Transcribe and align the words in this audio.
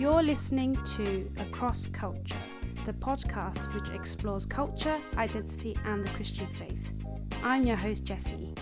You're 0.00 0.22
listening 0.22 0.82
to 0.96 1.30
Across 1.36 1.88
Culture, 1.88 2.34
the 2.86 2.92
podcast 2.94 3.74
which 3.74 3.90
explores 3.90 4.46
culture, 4.46 4.98
identity, 5.18 5.76
and 5.84 6.02
the 6.02 6.10
Christian 6.12 6.46
faith. 6.46 6.94
I'm 7.44 7.64
your 7.64 7.76
host, 7.76 8.06
Jessie. 8.06 8.54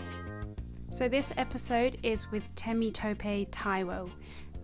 So, 0.91 1.09
this 1.09 1.33
episode 1.37 1.97
is 2.03 2.29
with 2.33 2.43
Temi 2.57 2.91
Tope 2.91 3.53
Taiwo, 3.53 4.11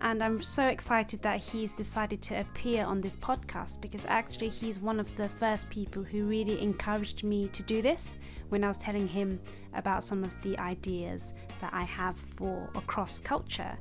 and 0.01 0.21
I'm 0.21 0.41
so 0.41 0.67
excited 0.67 1.21
that 1.21 1.39
he's 1.39 1.71
decided 1.71 2.21
to 2.23 2.41
appear 2.41 2.83
on 2.83 2.99
this 2.99 3.15
podcast 3.15 3.79
because 3.79 4.05
actually 4.07 4.49
he's 4.49 4.77
one 4.77 4.99
of 4.99 5.15
the 5.15 5.29
first 5.29 5.69
people 5.69 6.03
who 6.03 6.25
really 6.25 6.61
encouraged 6.61 7.23
me 7.23 7.47
to 7.53 7.63
do 7.63 7.81
this 7.81 8.17
when 8.49 8.65
I 8.65 8.67
was 8.67 8.77
telling 8.77 9.07
him 9.07 9.39
about 9.75 10.03
some 10.03 10.25
of 10.25 10.41
the 10.41 10.59
ideas 10.59 11.35
that 11.61 11.73
I 11.73 11.83
have 11.83 12.17
for 12.17 12.69
across 12.75 13.17
culture. 13.17 13.77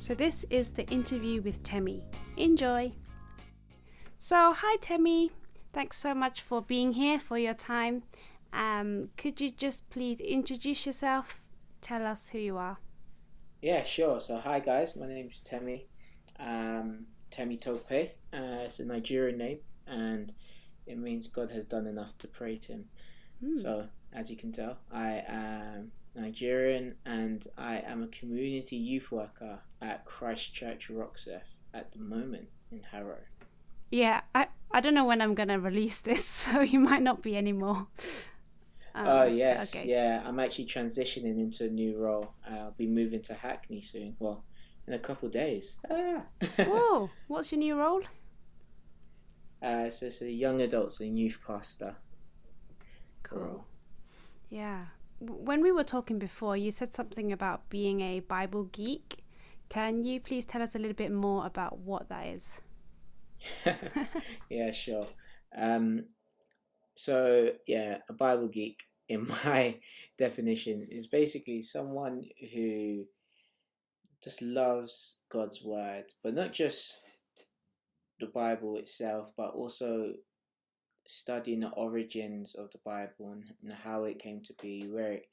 So 0.00 0.14
this 0.14 0.44
is 0.50 0.70
the 0.70 0.86
interview 0.86 1.42
with 1.42 1.60
Temi. 1.64 2.04
Enjoy. 2.38 2.92
So 4.16 4.52
hi 4.52 4.76
Temi, 4.80 5.32
thanks 5.72 5.96
so 5.96 6.14
much 6.14 6.40
for 6.40 6.62
being 6.62 6.92
here 6.92 7.18
for 7.18 7.36
your 7.36 7.54
time. 7.54 8.04
Um, 8.52 9.08
could 9.16 9.40
you 9.40 9.50
just 9.50 9.90
please 9.90 10.20
introduce 10.20 10.86
yourself? 10.86 11.40
Tell 11.80 12.06
us 12.06 12.28
who 12.28 12.38
you 12.38 12.56
are. 12.56 12.78
Yeah, 13.60 13.82
sure. 13.82 14.20
So, 14.20 14.38
hi 14.38 14.60
guys, 14.60 14.94
my 14.94 15.08
name 15.08 15.28
is 15.32 15.40
Temi. 15.40 15.88
Um, 16.38 17.06
Temi 17.32 17.56
Tope. 17.56 17.90
Uh, 18.32 18.62
it's 18.62 18.78
a 18.78 18.84
Nigerian 18.84 19.36
name, 19.36 19.58
and 19.88 20.32
it 20.86 20.96
means 20.96 21.26
God 21.26 21.50
has 21.50 21.64
done 21.64 21.88
enough 21.88 22.16
to 22.18 22.28
pray 22.28 22.56
to 22.56 22.72
Him. 22.72 22.84
Mm. 23.44 23.60
So, 23.60 23.88
as 24.12 24.30
you 24.30 24.36
can 24.36 24.52
tell, 24.52 24.78
I 24.92 25.24
am 25.26 25.90
Nigerian, 26.14 26.94
and 27.04 27.44
I 27.58 27.78
am 27.78 28.04
a 28.04 28.08
community 28.08 28.76
youth 28.76 29.10
worker 29.10 29.58
at 29.82 30.04
Christ 30.04 30.54
Church 30.54 30.88
Roxeth 30.88 31.57
at 31.78 31.92
the 31.92 31.98
moment 31.98 32.48
in 32.70 32.82
Harrow. 32.90 33.20
Yeah, 33.90 34.20
I 34.34 34.48
I 34.70 34.80
don't 34.80 34.94
know 34.94 35.06
when 35.06 35.20
I'm 35.20 35.34
gonna 35.34 35.58
release 35.58 35.98
this, 36.00 36.24
so 36.42 36.60
you 36.60 36.78
might 36.80 37.02
not 37.02 37.22
be 37.22 37.36
anymore. 37.36 37.86
Um, 38.94 39.06
oh 39.06 39.24
yes, 39.24 39.74
okay. 39.74 39.88
yeah. 39.88 40.22
I'm 40.24 40.40
actually 40.40 40.66
transitioning 40.66 41.38
into 41.38 41.64
a 41.64 41.68
new 41.68 41.96
role. 41.98 42.32
I'll 42.48 42.74
be 42.76 42.86
moving 42.86 43.22
to 43.22 43.34
Hackney 43.34 43.80
soon. 43.80 44.16
Well, 44.18 44.44
in 44.86 44.94
a 44.94 44.98
couple 44.98 45.28
days. 45.28 45.76
Ah. 45.90 46.22
Whoa! 46.58 47.10
What's 47.28 47.52
your 47.52 47.58
new 47.60 47.76
role? 47.76 48.02
Uh, 49.62 49.90
so 49.90 50.06
it's 50.06 50.22
a 50.22 50.30
young 50.30 50.60
adults 50.60 51.00
and 51.00 51.18
youth 51.18 51.38
pastor. 51.46 51.96
Cool. 53.22 53.38
Role. 53.38 53.64
Yeah. 54.50 54.86
When 55.20 55.62
we 55.62 55.72
were 55.72 55.84
talking 55.84 56.18
before, 56.18 56.56
you 56.56 56.70
said 56.70 56.94
something 56.94 57.32
about 57.32 57.68
being 57.68 58.00
a 58.00 58.20
Bible 58.20 58.64
geek. 58.64 59.24
Can 59.68 60.04
you 60.04 60.20
please 60.20 60.44
tell 60.44 60.62
us 60.62 60.74
a 60.74 60.78
little 60.78 60.96
bit 60.96 61.12
more 61.12 61.46
about 61.46 61.78
what 61.78 62.08
that 62.08 62.26
is? 62.26 62.60
yeah, 64.50 64.70
sure. 64.70 65.06
Um, 65.56 66.06
so 66.94 67.52
yeah, 67.66 67.98
a 68.08 68.12
Bible 68.12 68.48
geek 68.48 68.82
in 69.08 69.26
my 69.44 69.76
definition 70.18 70.86
is 70.90 71.06
basically 71.06 71.62
someone 71.62 72.24
who 72.52 73.04
just 74.22 74.42
loves 74.42 75.18
God's 75.30 75.62
word, 75.62 76.04
but 76.22 76.34
not 76.34 76.52
just 76.52 76.98
the 78.20 78.26
Bible 78.26 78.76
itself, 78.76 79.32
but 79.36 79.54
also 79.54 80.12
studying 81.06 81.60
the 81.60 81.70
origins 81.70 82.54
of 82.54 82.70
the 82.72 82.80
Bible 82.84 83.32
and, 83.32 83.44
and 83.62 83.72
how 83.72 84.04
it 84.04 84.18
came 84.18 84.42
to 84.42 84.54
be, 84.60 84.88
where 84.88 85.12
it 85.12 85.26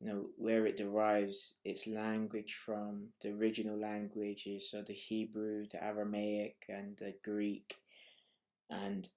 you 0.00 0.06
know 0.06 0.26
where 0.36 0.66
it 0.66 0.76
derives 0.76 1.56
its 1.64 1.86
language 1.86 2.54
from, 2.54 3.08
the 3.22 3.30
original 3.30 3.78
languages, 3.78 4.70
so 4.70 4.82
the 4.82 4.92
Hebrew, 4.92 5.66
the 5.70 5.82
Aramaic, 5.82 6.64
and 6.68 6.96
the 6.98 7.14
Greek, 7.22 7.76
and 8.70 9.08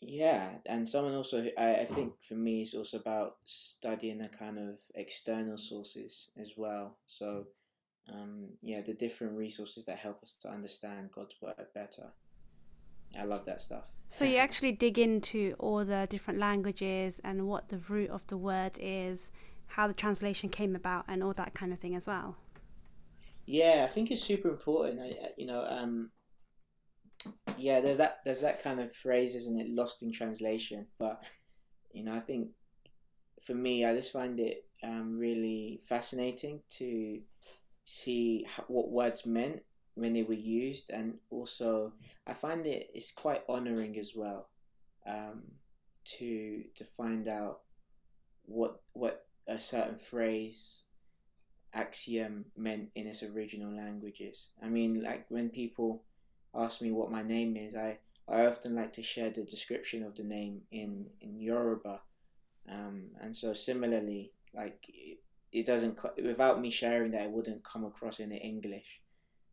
yeah, 0.00 0.50
and 0.66 0.88
someone 0.88 1.14
also, 1.14 1.46
I, 1.58 1.76
I 1.76 1.84
think 1.84 2.12
for 2.26 2.34
me, 2.34 2.62
it's 2.62 2.74
also 2.74 2.98
about 2.98 3.36
studying 3.44 4.18
the 4.18 4.28
kind 4.28 4.58
of 4.58 4.76
external 4.94 5.56
sources 5.56 6.30
as 6.40 6.52
well. 6.56 6.98
So, 7.08 7.46
um, 8.12 8.50
yeah, 8.62 8.80
the 8.80 8.94
different 8.94 9.36
resources 9.36 9.84
that 9.86 9.98
help 9.98 10.22
us 10.22 10.36
to 10.42 10.50
understand 10.50 11.10
God's 11.12 11.34
word 11.42 11.54
better. 11.74 12.12
I 13.18 13.24
love 13.24 13.44
that 13.46 13.60
stuff. 13.60 13.84
So 14.08 14.24
you 14.24 14.36
actually 14.36 14.72
dig 14.72 14.98
into 14.98 15.54
all 15.58 15.84
the 15.84 16.06
different 16.08 16.38
languages 16.38 17.20
and 17.24 17.46
what 17.46 17.68
the 17.68 17.78
root 17.78 18.10
of 18.10 18.26
the 18.28 18.36
word 18.36 18.78
is, 18.80 19.32
how 19.68 19.86
the 19.86 19.94
translation 19.94 20.48
came 20.48 20.74
about, 20.74 21.04
and 21.08 21.22
all 21.22 21.32
that 21.34 21.54
kind 21.54 21.72
of 21.72 21.78
thing 21.78 21.94
as 21.94 22.06
well. 22.06 22.36
Yeah, 23.46 23.82
I 23.84 23.86
think 23.86 24.10
it's 24.10 24.22
super 24.22 24.50
important. 24.50 25.00
I, 25.00 25.30
you 25.38 25.46
know, 25.46 25.64
um, 25.66 26.10
yeah, 27.56 27.80
there's 27.80 27.98
that 27.98 28.18
there's 28.24 28.42
that 28.42 28.62
kind 28.62 28.80
of 28.80 28.94
phrase, 28.94 29.34
isn't 29.34 29.58
it? 29.58 29.70
Lost 29.70 30.02
in 30.02 30.12
translation. 30.12 30.86
But 30.98 31.24
you 31.92 32.04
know, 32.04 32.14
I 32.14 32.20
think 32.20 32.50
for 33.42 33.54
me, 33.54 33.84
I 33.84 33.94
just 33.94 34.12
find 34.12 34.38
it 34.38 34.64
um, 34.82 35.18
really 35.18 35.80
fascinating 35.88 36.60
to 36.70 37.20
see 37.84 38.44
how, 38.48 38.64
what 38.68 38.90
words 38.90 39.24
meant 39.24 39.62
when 39.94 40.12
they 40.12 40.22
were 40.22 40.34
used, 40.34 40.90
and 40.90 41.14
also 41.30 41.92
I 42.26 42.34
find 42.34 42.66
it 42.66 42.90
it's 42.94 43.12
quite 43.12 43.42
honoring 43.48 43.98
as 43.98 44.12
well 44.14 44.50
um, 45.06 45.42
to 46.18 46.64
to 46.76 46.84
find 46.84 47.28
out 47.28 47.60
what 48.44 48.82
what 48.92 49.27
a 49.48 49.58
certain 49.58 49.96
phrase 49.96 50.84
axiom 51.72 52.44
meant 52.56 52.90
in 52.94 53.06
its 53.06 53.22
original 53.22 53.74
languages. 53.74 54.50
I 54.62 54.68
mean, 54.68 55.02
like 55.02 55.26
when 55.28 55.48
people 55.48 56.04
ask 56.54 56.80
me 56.80 56.90
what 56.90 57.10
my 57.10 57.22
name 57.22 57.56
is, 57.56 57.74
I, 57.74 57.98
I 58.28 58.46
often 58.46 58.74
like 58.74 58.92
to 58.94 59.02
share 59.02 59.30
the 59.30 59.42
description 59.44 60.02
of 60.04 60.14
the 60.14 60.24
name 60.24 60.62
in, 60.70 61.06
in 61.20 61.40
Yoruba. 61.40 62.00
Um, 62.70 63.10
and 63.20 63.34
so 63.34 63.52
similarly, 63.52 64.32
like 64.54 64.84
it, 64.88 65.18
it 65.52 65.66
doesn't, 65.66 65.98
without 66.22 66.60
me 66.60 66.70
sharing 66.70 67.12
that, 67.12 67.22
it 67.22 67.30
wouldn't 67.30 67.64
come 67.64 67.84
across 67.84 68.20
in 68.20 68.30
the 68.30 68.36
English. 68.36 69.00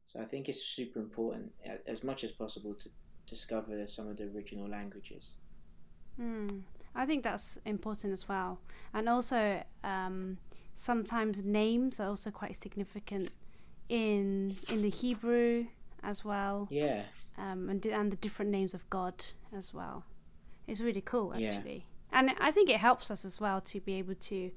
So 0.06 0.22
I 0.22 0.26
think 0.26 0.50
it's 0.50 0.64
super 0.64 1.00
important, 1.00 1.52
as 1.88 2.04
much 2.04 2.24
as 2.24 2.32
possible, 2.32 2.76
to 2.76 2.90
discover 3.28 3.88
some 3.88 4.08
of 4.08 4.18
the 4.18 4.26
original 4.26 4.70
languages. 4.70 5.36
Mm, 6.20 6.62
I 6.96 7.06
think 7.06 7.24
that's 7.24 7.58
important 7.66 8.14
as 8.14 8.28
well. 8.30 8.59
And 8.94 9.09
also, 9.09 9.64
um, 9.84 10.38
sometimes 10.74 11.44
names 11.44 12.00
are 12.00 12.09
also 12.09 12.31
quite 12.31 12.56
significant 12.56 13.30
in 13.90 14.56
in 14.70 14.81
the 14.81 14.90
Hebrew 14.90 15.68
as 16.03 16.24
well. 16.24 16.68
Yeah. 16.70 17.03
Um, 17.38 17.70
and 17.70 17.86
and 17.86 18.12
the 18.12 18.18
different 18.18 18.52
names 18.52 18.74
of 18.74 18.90
God 18.90 19.26
as 19.56 19.74
well. 19.74 20.03
It's 20.68 20.81
really 20.81 21.02
cool 21.02 21.34
actually, 21.34 21.86
yeah. 22.12 22.20
and 22.20 22.32
I 22.40 22.52
think 22.52 22.70
it 22.70 22.78
helps 22.78 23.12
us 23.12 23.26
as 23.26 23.40
well 23.40 23.62
to 23.62 23.80
be 23.80 23.94
able 23.96 24.16
to 24.16 24.52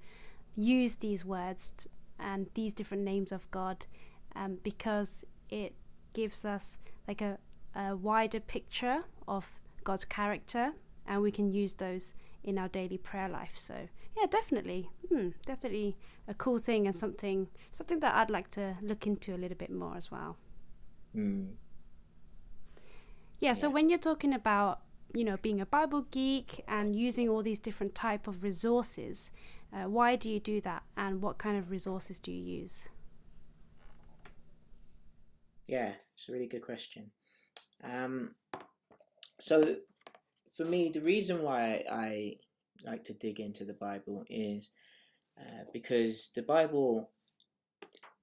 use 0.56 0.96
these 0.96 1.25
words 1.25 1.86
and 2.19 2.46
these 2.54 2.72
different 2.72 3.04
names 3.04 3.30
of 3.30 3.50
God, 3.50 3.86
um, 4.34 4.58
because 4.62 5.25
it 5.50 5.75
gives 6.14 6.44
us 6.44 6.78
like 7.06 7.20
a, 7.20 7.38
a 7.75 7.94
wider 7.94 8.40
picture 8.40 9.04
of 9.26 9.60
God's 9.84 10.04
character, 10.04 10.72
and 11.08 11.22
we 11.22 11.32
can 11.32 11.52
use 11.52 11.72
those 11.72 12.14
in 12.44 12.58
our 12.58 12.69
daily 12.69 12.98
prayer 12.98 13.28
life. 13.28 13.54
So 13.56 13.88
yeah, 14.16 14.26
definitely, 14.30 14.91
hmm, 15.08 15.30
definitely 15.46 15.96
a 16.28 16.34
cool 16.34 16.58
thing 16.58 16.86
and 16.86 16.94
something 16.94 17.48
something 17.72 18.00
that 18.00 18.14
I'd 18.14 18.30
like 18.30 18.50
to 18.52 18.76
look 18.82 19.06
into 19.06 19.34
a 19.34 19.38
little 19.38 19.56
bit 19.56 19.70
more 19.70 19.96
as 19.96 20.10
well. 20.10 20.36
Mm. 21.16 21.54
Yeah, 23.41 23.52
so 23.52 23.70
when 23.70 23.88
you're 23.88 23.98
talking 23.98 24.34
about 24.34 24.80
you 25.14 25.24
know 25.24 25.36
being 25.41 25.60
a 25.60 25.66
Bible 25.66 26.06
geek 26.10 26.64
and 26.69 26.94
using 26.94 27.28
all 27.28 27.42
these 27.42 27.58
different 27.58 27.94
type 27.94 28.28
of 28.28 28.44
resources, 28.44 29.32
uh, 29.72 29.88
why 29.88 30.16
do 30.16 30.30
you 30.30 30.40
do 30.40 30.60
that, 30.60 30.82
and 30.96 31.22
what 31.22 31.38
kind 31.38 31.56
of 31.56 31.70
resources 31.70 32.20
do 32.20 32.30
you 32.30 32.60
use? 32.60 32.88
Yeah, 35.66 35.93
it's 36.14 36.28
a 36.28 36.32
really 36.32 36.46
good 36.46 36.62
question. 36.62 37.10
Um, 37.84 38.34
so 39.38 39.62
for 40.58 40.64
me, 40.66 40.90
the 40.90 41.00
reason 41.00 41.43
why 41.43 41.84
I 41.90 42.37
like 42.84 43.05
to 43.05 43.14
dig 43.14 43.40
into 43.40 43.64
the 43.64 43.72
Bible 43.72 44.25
is 44.28 44.70
uh, 45.40 45.64
because 45.72 46.32
the 46.34 46.43
Bible 46.43 47.08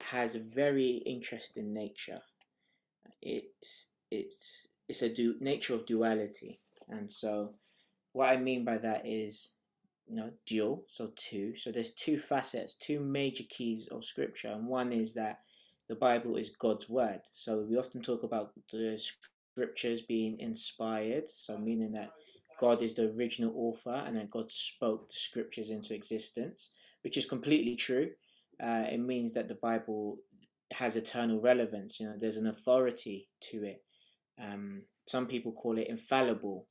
has 0.00 0.36
a 0.36 0.40
very 0.40 1.02
interesting 1.06 1.74
nature 1.74 2.20
it's 3.26 3.86
it's 4.10 4.66
it's 4.88 5.02
a 5.02 5.08
du- 5.08 5.36
nature 5.40 5.74
of 5.74 5.84
duality, 5.84 6.60
and 6.88 7.10
so 7.10 7.54
what 8.12 8.30
I 8.30 8.36
mean 8.36 8.64
by 8.64 8.78
that 8.78 9.02
is 9.04 9.52
you 10.06 10.16
know 10.16 10.30
dual, 10.46 10.84
so 10.90 11.10
two. 11.16 11.56
So 11.56 11.72
there's 11.72 11.90
two 11.90 12.18
facets, 12.18 12.74
two 12.74 13.00
major 13.00 13.44
keys 13.48 13.88
of 13.90 14.04
Scripture, 14.04 14.48
and 14.48 14.68
one 14.68 14.92
is 14.92 15.14
that 15.14 15.40
the 15.88 15.96
Bible 15.96 16.36
is 16.36 16.50
God's 16.50 16.88
word. 16.88 17.20
So 17.32 17.66
we 17.68 17.76
often 17.76 18.02
talk 18.02 18.22
about 18.22 18.52
the 18.72 18.98
scriptures 19.52 20.02
being 20.02 20.38
inspired, 20.38 21.28
so 21.28 21.58
meaning 21.58 21.92
that 21.92 22.10
God 22.58 22.82
is 22.82 22.94
the 22.94 23.12
original 23.16 23.52
author 23.56 24.02
and 24.06 24.16
that 24.16 24.30
God 24.30 24.50
spoke 24.50 25.08
the 25.08 25.14
scriptures 25.14 25.70
into 25.70 25.94
existence, 25.94 26.70
which 27.02 27.16
is 27.16 27.26
completely 27.26 27.76
true. 27.76 28.10
Uh, 28.62 28.84
it 28.90 29.00
means 29.00 29.34
that 29.34 29.48
the 29.48 29.54
Bible 29.56 30.18
has 30.72 30.96
eternal 30.96 31.40
relevance. 31.40 32.00
You 32.00 32.06
know, 32.06 32.16
there's 32.18 32.36
an 32.36 32.46
authority 32.46 33.28
to 33.42 33.64
it. 33.64 33.82
Um, 34.40 34.82
some 35.06 35.26
people 35.26 35.52
call 35.52 35.78
it 35.78 35.88
infallible, 35.88 36.66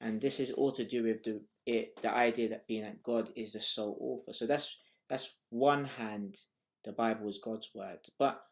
and 0.00 0.20
this 0.20 0.40
is 0.40 0.50
all 0.50 0.72
to 0.72 0.84
do 0.84 1.04
with 1.04 1.22
the 1.22 1.42
it 1.64 2.00
the 2.02 2.14
idea 2.14 2.48
that 2.48 2.66
being 2.66 2.82
that 2.82 3.02
God 3.02 3.30
is 3.36 3.52
the 3.52 3.60
sole 3.60 3.96
author. 4.00 4.32
So 4.32 4.46
that's 4.46 4.76
that's 5.08 5.34
one 5.50 5.84
hand, 5.84 6.36
the 6.84 6.92
Bible 6.92 7.28
is 7.28 7.38
God's 7.42 7.70
word. 7.74 7.98
But 8.18 8.42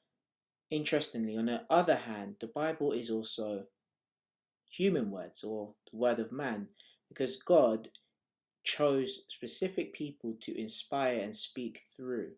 interestingly, 0.71 1.37
on 1.37 1.47
the 1.47 1.65
other 1.69 1.97
hand, 1.97 2.37
the 2.41 2.47
Bible 2.47 2.93
is 2.93 3.11
also 3.11 3.65
human 4.77 5.11
words 5.11 5.45
or 5.45 5.75
the 5.91 5.97
word 5.97 6.19
of 6.19 6.33
man, 6.33 6.69
because 7.09 7.37
God 7.37 7.89
chose 8.65 9.23
specific 9.29 9.93
people 9.93 10.35
to 10.41 10.59
inspire 10.59 11.19
and 11.19 11.37
speak 11.37 11.83
through. 11.95 12.33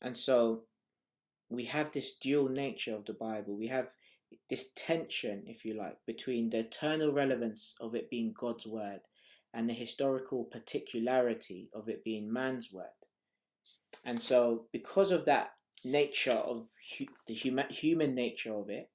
And 0.00 0.16
so 0.16 0.62
we 1.50 1.64
have 1.64 1.92
this 1.92 2.16
dual 2.16 2.48
nature 2.48 2.94
of 2.94 3.04
the 3.04 3.12
Bible. 3.12 3.56
We 3.56 3.66
have 3.68 3.90
this 4.48 4.70
tension, 4.76 5.44
if 5.46 5.64
you 5.64 5.74
like, 5.74 5.96
between 6.06 6.50
the 6.50 6.60
eternal 6.60 7.12
relevance 7.12 7.74
of 7.80 7.94
it 7.94 8.10
being 8.10 8.34
God's 8.38 8.66
word 8.66 9.00
and 9.52 9.68
the 9.68 9.74
historical 9.74 10.44
particularity 10.44 11.70
of 11.74 11.88
it 11.88 12.04
being 12.04 12.32
man's 12.32 12.72
word. 12.72 12.86
And 14.04 14.20
so, 14.20 14.66
because 14.72 15.10
of 15.10 15.24
that 15.24 15.52
nature 15.84 16.32
of 16.32 16.68
hu- 16.98 17.06
the 17.26 17.34
human 17.34 17.66
human 17.70 18.14
nature 18.14 18.54
of 18.54 18.68
it, 18.68 18.90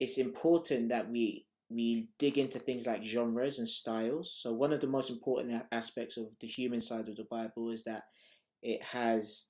it's 0.00 0.18
important 0.18 0.88
that 0.88 1.10
we 1.10 1.46
we 1.70 2.08
dig 2.18 2.38
into 2.38 2.58
things 2.58 2.86
like 2.86 3.04
genres 3.04 3.58
and 3.58 3.68
styles. 3.68 4.32
So 4.32 4.52
one 4.52 4.72
of 4.72 4.80
the 4.80 4.86
most 4.86 5.10
important 5.10 5.62
aspects 5.70 6.16
of 6.16 6.28
the 6.40 6.46
human 6.46 6.80
side 6.80 7.08
of 7.08 7.16
the 7.16 7.26
Bible 7.30 7.70
is 7.70 7.84
that 7.84 8.04
it 8.62 8.82
has 8.82 9.46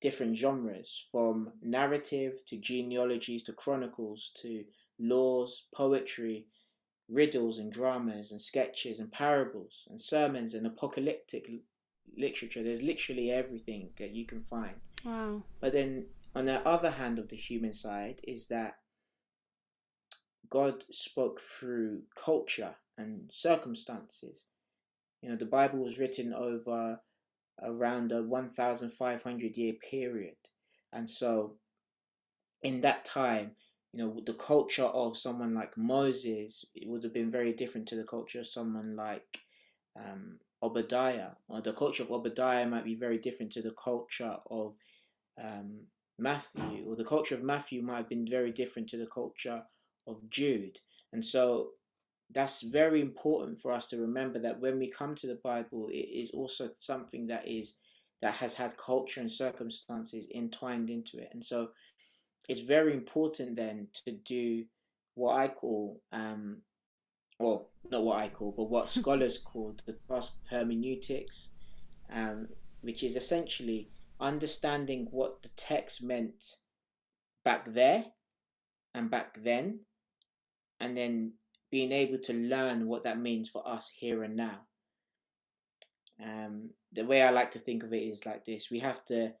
different 0.00 0.36
genres 0.36 1.06
from 1.10 1.52
narrative 1.62 2.44
to 2.46 2.58
genealogies 2.58 3.44
to 3.44 3.52
chronicles 3.52 4.32
to 4.42 4.64
laws, 4.98 5.66
poetry, 5.74 6.46
riddles 7.08 7.58
and 7.58 7.72
dramas 7.72 8.30
and 8.30 8.40
sketches 8.40 8.98
and 8.98 9.10
parables 9.12 9.86
and 9.88 10.00
sermons 10.00 10.54
and 10.54 10.66
apocalyptic 10.66 11.48
literature. 12.16 12.62
There's 12.62 12.82
literally 12.82 13.30
everything 13.30 13.90
that 13.98 14.10
you 14.10 14.26
can 14.26 14.40
find. 14.40 14.76
Wow. 15.04 15.42
But 15.60 15.72
then 15.72 16.06
on 16.34 16.46
the 16.46 16.66
other 16.66 16.90
hand 16.90 17.18
of 17.18 17.28
the 17.28 17.36
human 17.36 17.72
side 17.72 18.20
is 18.24 18.48
that 18.48 18.76
God 20.52 20.84
spoke 20.90 21.40
through 21.40 22.02
culture 22.14 22.74
and 22.98 23.32
circumstances. 23.32 24.44
You 25.22 25.30
know, 25.30 25.36
the 25.36 25.46
Bible 25.46 25.78
was 25.78 25.98
written 25.98 26.34
over 26.34 27.00
around 27.62 28.12
a 28.12 28.22
1,500 28.22 29.56
year 29.56 29.72
period. 29.72 30.36
And 30.92 31.08
so, 31.08 31.54
in 32.62 32.82
that 32.82 33.06
time, 33.06 33.52
you 33.94 34.04
know, 34.04 34.20
the 34.26 34.34
culture 34.34 34.84
of 34.84 35.16
someone 35.16 35.54
like 35.54 35.78
Moses 35.78 36.66
it 36.74 36.86
would 36.86 37.02
have 37.02 37.14
been 37.14 37.30
very 37.30 37.54
different 37.54 37.88
to 37.88 37.96
the 37.96 38.04
culture 38.04 38.40
of 38.40 38.46
someone 38.46 38.94
like 38.94 39.40
um, 39.98 40.38
Obadiah, 40.62 41.30
or 41.48 41.62
the 41.62 41.72
culture 41.72 42.02
of 42.02 42.10
Obadiah 42.10 42.66
might 42.66 42.84
be 42.84 42.94
very 42.94 43.16
different 43.16 43.52
to 43.52 43.62
the 43.62 43.74
culture 43.82 44.36
of 44.50 44.74
um, 45.42 45.86
Matthew, 46.18 46.84
or 46.86 46.94
the 46.94 47.06
culture 47.06 47.36
of 47.36 47.42
Matthew 47.42 47.80
might 47.80 47.96
have 47.96 48.08
been 48.10 48.26
very 48.28 48.52
different 48.52 48.90
to 48.90 48.98
the 48.98 49.06
culture 49.06 49.62
of 50.06 50.28
Jude. 50.30 50.78
And 51.12 51.24
so 51.24 51.70
that's 52.30 52.62
very 52.62 53.00
important 53.00 53.58
for 53.58 53.72
us 53.72 53.88
to 53.88 54.00
remember 54.00 54.38
that 54.38 54.60
when 54.60 54.78
we 54.78 54.90
come 54.90 55.14
to 55.16 55.26
the 55.26 55.40
Bible, 55.42 55.88
it 55.90 56.08
is 56.08 56.30
also 56.30 56.70
something 56.78 57.26
that 57.26 57.46
is 57.46 57.76
that 58.22 58.34
has 58.34 58.54
had 58.54 58.76
culture 58.76 59.20
and 59.20 59.30
circumstances 59.30 60.28
entwined 60.32 60.88
into 60.88 61.18
it. 61.18 61.28
And 61.32 61.44
so 61.44 61.70
it's 62.48 62.60
very 62.60 62.94
important 62.94 63.56
then 63.56 63.88
to 64.06 64.12
do 64.12 64.64
what 65.14 65.36
I 65.36 65.48
call, 65.48 66.00
um, 66.12 66.58
well, 67.40 67.70
not 67.90 68.04
what 68.04 68.18
I 68.20 68.28
call, 68.28 68.54
but 68.56 68.70
what 68.70 68.88
scholars 68.98 69.38
call 69.38 69.76
the 69.86 69.98
task 70.08 70.34
of 70.40 70.48
hermeneutics, 70.50 71.50
um, 72.12 72.48
which 72.80 73.02
is 73.02 73.16
essentially 73.16 73.90
understanding 74.20 75.08
what 75.10 75.42
the 75.42 75.48
text 75.56 76.02
meant 76.02 76.56
back 77.44 77.64
there 77.72 78.04
and 78.94 79.10
back 79.10 79.36
then, 79.42 79.80
and 80.82 80.96
then 80.96 81.32
being 81.70 81.92
able 81.92 82.18
to 82.18 82.34
learn 82.34 82.86
what 82.86 83.04
that 83.04 83.18
means 83.18 83.48
for 83.48 83.66
us 83.66 83.90
here 83.94 84.24
and 84.24 84.36
now. 84.36 84.60
Um, 86.22 86.70
the 86.92 87.04
way 87.04 87.22
I 87.22 87.30
like 87.30 87.52
to 87.52 87.58
think 87.58 87.82
of 87.82 87.92
it 87.92 88.02
is 88.02 88.26
like 88.26 88.44
this 88.44 88.70
we 88.70 88.78
have 88.80 89.04
to 89.06 89.32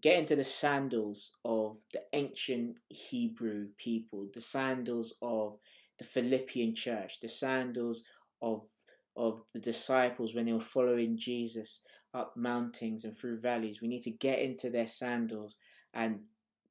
get 0.00 0.18
into 0.18 0.36
the 0.36 0.44
sandals 0.44 1.32
of 1.44 1.78
the 1.92 2.02
ancient 2.12 2.78
Hebrew 2.88 3.68
people, 3.78 4.28
the 4.34 4.40
sandals 4.40 5.14
of 5.22 5.58
the 5.98 6.04
Philippian 6.04 6.74
church, 6.74 7.20
the 7.20 7.28
sandals 7.28 8.02
of 8.42 8.68
of 9.16 9.42
the 9.52 9.60
disciples 9.60 10.34
when 10.34 10.46
they 10.46 10.52
were 10.52 10.60
following 10.60 11.16
Jesus 11.16 11.80
up 12.14 12.36
mountains 12.36 13.04
and 13.04 13.16
through 13.16 13.40
valleys. 13.40 13.80
We 13.80 13.88
need 13.88 14.02
to 14.02 14.10
get 14.10 14.38
into 14.38 14.70
their 14.70 14.86
sandals 14.86 15.56
and 15.94 16.20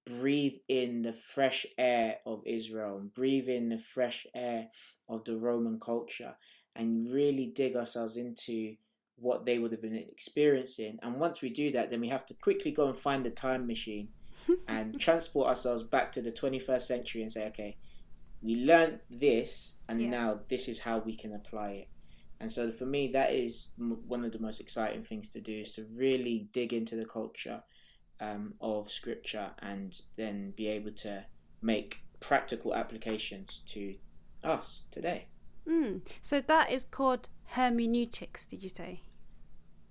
breathe 0.07 0.55
in 0.67 1.01
the 1.01 1.13
fresh 1.13 1.65
air 1.77 2.17
of 2.25 2.41
Israel 2.45 2.97
and 2.97 3.13
breathe 3.13 3.49
in 3.49 3.69
the 3.69 3.77
fresh 3.77 4.25
air 4.33 4.67
of 5.09 5.23
the 5.25 5.37
Roman 5.37 5.79
culture 5.79 6.35
and 6.75 7.11
really 7.11 7.47
dig 7.47 7.75
ourselves 7.75 8.17
into 8.17 8.75
what 9.17 9.45
they 9.45 9.59
would 9.59 9.71
have 9.71 9.81
been 9.81 9.95
experiencing. 9.95 10.99
And 11.01 11.19
once 11.19 11.41
we 11.41 11.49
do 11.49 11.71
that, 11.71 11.89
then 11.89 12.01
we 12.01 12.09
have 12.09 12.25
to 12.27 12.33
quickly 12.35 12.71
go 12.71 12.87
and 12.87 12.97
find 12.97 13.25
the 13.25 13.31
time 13.31 13.67
machine 13.67 14.09
and 14.67 14.99
transport 14.99 15.49
ourselves 15.49 15.83
back 15.83 16.11
to 16.13 16.21
the 16.21 16.31
21st 16.31 16.81
century 16.81 17.21
and 17.23 17.31
say, 17.31 17.47
okay, 17.47 17.77
we 18.41 18.55
learned 18.55 18.99
this, 19.09 19.77
and 19.89 19.99
yeah. 19.99 20.09
now 20.09 20.39
this 20.47 20.67
is 20.67 20.79
how 20.79 20.99
we 20.99 21.15
can 21.15 21.33
apply 21.33 21.69
it. 21.71 21.87
And 22.39 22.53
so 22.53 22.71
for 22.71 22.85
me, 22.85 23.07
that 23.13 23.31
is 23.31 23.69
one 23.77 24.23
of 24.23 24.31
the 24.31 24.39
most 24.39 24.61
exciting 24.61 25.03
things 25.03 25.27
to 25.29 25.41
do 25.41 25.53
is 25.53 25.73
to 25.73 25.87
really 25.95 26.47
dig 26.53 26.71
into 26.71 26.95
the 26.95 27.05
culture 27.05 27.63
um, 28.19 28.53
of 28.61 28.91
scripture 28.91 29.51
and 29.59 30.01
then 30.15 30.53
be 30.55 30.67
able 30.67 30.91
to 30.91 31.25
make 31.61 32.01
practical 32.19 32.73
applications 32.73 33.61
to 33.67 33.95
us 34.43 34.83
today. 34.91 35.27
Mm. 35.67 36.01
So 36.21 36.41
that 36.41 36.71
is 36.71 36.85
called 36.85 37.29
hermeneutics, 37.45 38.45
did 38.45 38.63
you 38.63 38.69
say? 38.69 39.01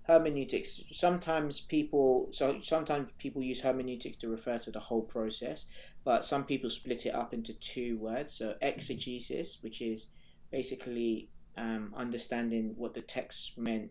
Hermeneutics. 0.05 0.83
Sometimes 0.93 1.61
people 1.61 2.29
so 2.31 2.61
sometimes 2.61 3.13
people 3.19 3.43
use 3.43 3.61
hermeneutics 3.61 4.17
to 4.19 4.29
refer 4.29 4.59
to 4.59 4.71
the 4.71 4.79
whole 4.79 5.03
process, 5.03 5.67
but 6.05 6.25
some 6.25 6.45
people 6.45 6.71
split 6.71 7.07
it 7.07 7.15
up 7.15 7.35
into 7.35 7.53
two 7.55 7.99
words. 7.99 8.35
So 8.35 8.55
exegesis, 8.63 9.59
which 9.63 9.83
is 9.83 10.07
basically 10.51 11.31
um, 11.57 11.93
understanding 11.97 12.75
what 12.77 12.95
the 12.95 13.01
text 13.01 13.59
meant 13.59 13.91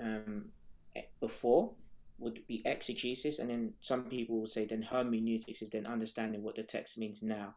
um, 0.00 0.46
before, 1.20 1.72
would 2.18 2.46
be 2.46 2.62
exegesis, 2.64 3.38
and 3.38 3.50
then 3.50 3.74
some 3.80 4.04
people 4.04 4.38
will 4.38 4.46
say 4.46 4.64
then 4.64 4.82
hermeneutics 4.82 5.62
is 5.62 5.70
then 5.70 5.86
understanding 5.86 6.42
what 6.42 6.54
the 6.54 6.62
text 6.62 6.98
means 6.98 7.22
now. 7.22 7.54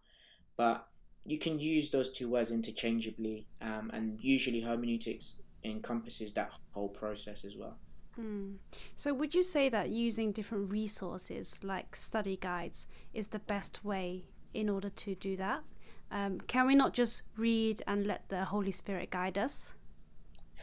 But 0.56 0.88
you 1.26 1.38
can 1.38 1.60
use 1.60 1.92
those 1.92 2.12
two 2.12 2.30
words 2.30 2.52
interchangeably, 2.52 3.48
um, 3.62 3.92
and 3.94 4.20
usually 4.22 4.62
hermeneutics 4.62 5.36
encompasses 5.64 6.34
that 6.34 6.52
whole 6.72 6.90
process 6.90 7.44
as 7.44 7.56
well. 7.58 7.78
Mm. 8.20 8.56
So, 8.96 9.14
would 9.14 9.36
you 9.36 9.44
say 9.44 9.70
that 9.70 9.90
using 9.90 10.32
different 10.32 10.72
resources 10.72 11.60
like 11.64 11.96
study 11.96 12.38
guides 12.38 12.88
is 13.14 13.28
the 13.28 13.40
best 13.40 13.86
way 13.86 14.26
in 14.54 14.70
order 14.70 14.90
to 14.90 15.16
do 15.16 15.36
that? 15.38 15.64
Um, 16.10 16.40
can 16.40 16.66
we 16.66 16.76
not 16.76 16.94
just 16.94 17.24
read 17.38 17.82
and 17.86 18.08
let 18.08 18.30
the 18.30 18.46
Holy 18.46 18.72
Spirit 18.72 19.12
guide 19.12 19.38
us? 19.38 19.76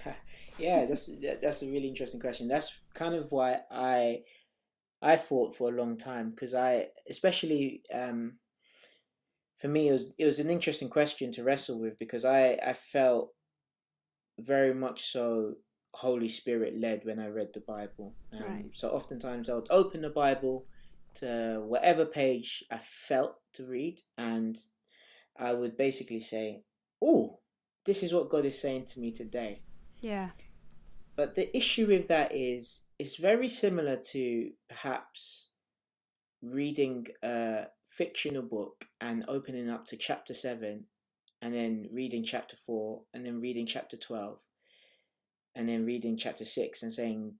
yeah, 0.58 0.84
that's 0.86 1.10
that's 1.42 1.62
a 1.62 1.66
really 1.66 1.88
interesting 1.88 2.20
question. 2.20 2.48
That's 2.48 2.74
kind 2.94 3.14
of 3.14 3.30
why 3.30 3.60
I 3.70 4.22
I 5.02 5.16
thought 5.16 5.56
for 5.56 5.68
a 5.70 5.76
long 5.76 5.96
time 5.96 6.30
because 6.30 6.54
I 6.54 6.88
especially 7.08 7.82
um, 7.92 8.38
for 9.58 9.68
me 9.68 9.88
it 9.88 9.92
was 9.92 10.14
it 10.18 10.26
was 10.26 10.40
an 10.40 10.50
interesting 10.50 10.88
question 10.88 11.30
to 11.32 11.44
wrestle 11.44 11.80
with 11.80 11.98
because 11.98 12.24
I 12.24 12.58
I 12.64 12.72
felt 12.72 13.30
very 14.38 14.74
much 14.74 15.12
so 15.12 15.54
Holy 15.94 16.28
Spirit 16.28 16.80
led 16.80 17.04
when 17.04 17.18
I 17.18 17.28
read 17.28 17.48
the 17.54 17.60
Bible. 17.60 18.14
Um, 18.32 18.42
right. 18.42 18.64
So 18.72 18.88
oftentimes 18.90 19.48
I 19.48 19.54
would 19.54 19.68
open 19.70 20.02
the 20.02 20.10
Bible 20.10 20.66
to 21.16 21.62
whatever 21.64 22.04
page 22.04 22.64
I 22.70 22.78
felt 22.78 23.36
to 23.54 23.66
read, 23.66 24.00
and 24.18 24.56
I 25.36 25.52
would 25.52 25.76
basically 25.76 26.20
say, 26.20 26.64
"Oh, 27.00 27.40
this 27.84 28.02
is 28.02 28.12
what 28.12 28.30
God 28.30 28.44
is 28.44 28.60
saying 28.60 28.86
to 28.86 29.00
me 29.00 29.12
today." 29.12 29.62
Yeah. 30.04 30.28
But 31.16 31.34
the 31.34 31.56
issue 31.56 31.86
with 31.86 32.08
that 32.08 32.34
is 32.34 32.82
it's 32.98 33.16
very 33.16 33.48
similar 33.48 33.96
to 34.12 34.50
perhaps 34.68 35.48
reading 36.42 37.06
a 37.22 37.68
fictional 37.88 38.42
book 38.42 38.84
and 39.00 39.24
opening 39.28 39.70
up 39.70 39.86
to 39.86 39.96
chapter 39.96 40.34
7 40.34 40.84
and 41.40 41.54
then 41.54 41.88
reading 41.90 42.22
chapter 42.22 42.54
4 42.66 43.00
and 43.14 43.24
then 43.24 43.40
reading 43.40 43.64
chapter 43.64 43.96
12 43.96 44.38
and 45.54 45.66
then 45.66 45.86
reading 45.86 46.18
chapter 46.18 46.44
6 46.44 46.82
and 46.82 46.92
saying 46.92 47.36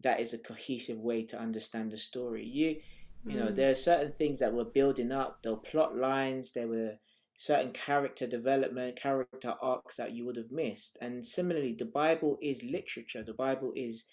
that 0.00 0.18
is 0.18 0.32
a 0.32 0.38
cohesive 0.38 0.98
way 0.98 1.22
to 1.24 1.38
understand 1.38 1.90
the 1.90 1.98
story. 1.98 2.46
You 2.46 2.80
You 3.26 3.38
know, 3.38 3.48
hmm. 3.48 3.54
there 3.54 3.72
are 3.72 3.74
certain 3.74 4.12
things 4.12 4.38
that 4.38 4.54
were 4.54 4.64
building 4.64 5.12
up. 5.12 5.42
There 5.42 5.52
were 5.52 5.58
plot 5.58 5.94
lines. 5.94 6.52
There 6.52 6.68
were 6.68 6.98
certain 7.36 7.72
character 7.72 8.26
development, 8.26 8.96
character 8.96 9.54
arcs 9.60 9.96
that 9.96 10.12
you 10.12 10.24
would 10.24 10.36
have 10.36 10.50
missed. 10.50 10.96
And 11.00 11.24
similarly, 11.24 11.74
the 11.74 11.84
Bible 11.84 12.38
is 12.42 12.64
literature. 12.64 13.22
The 13.22 13.34
Bible 13.34 13.72
is 13.76 14.06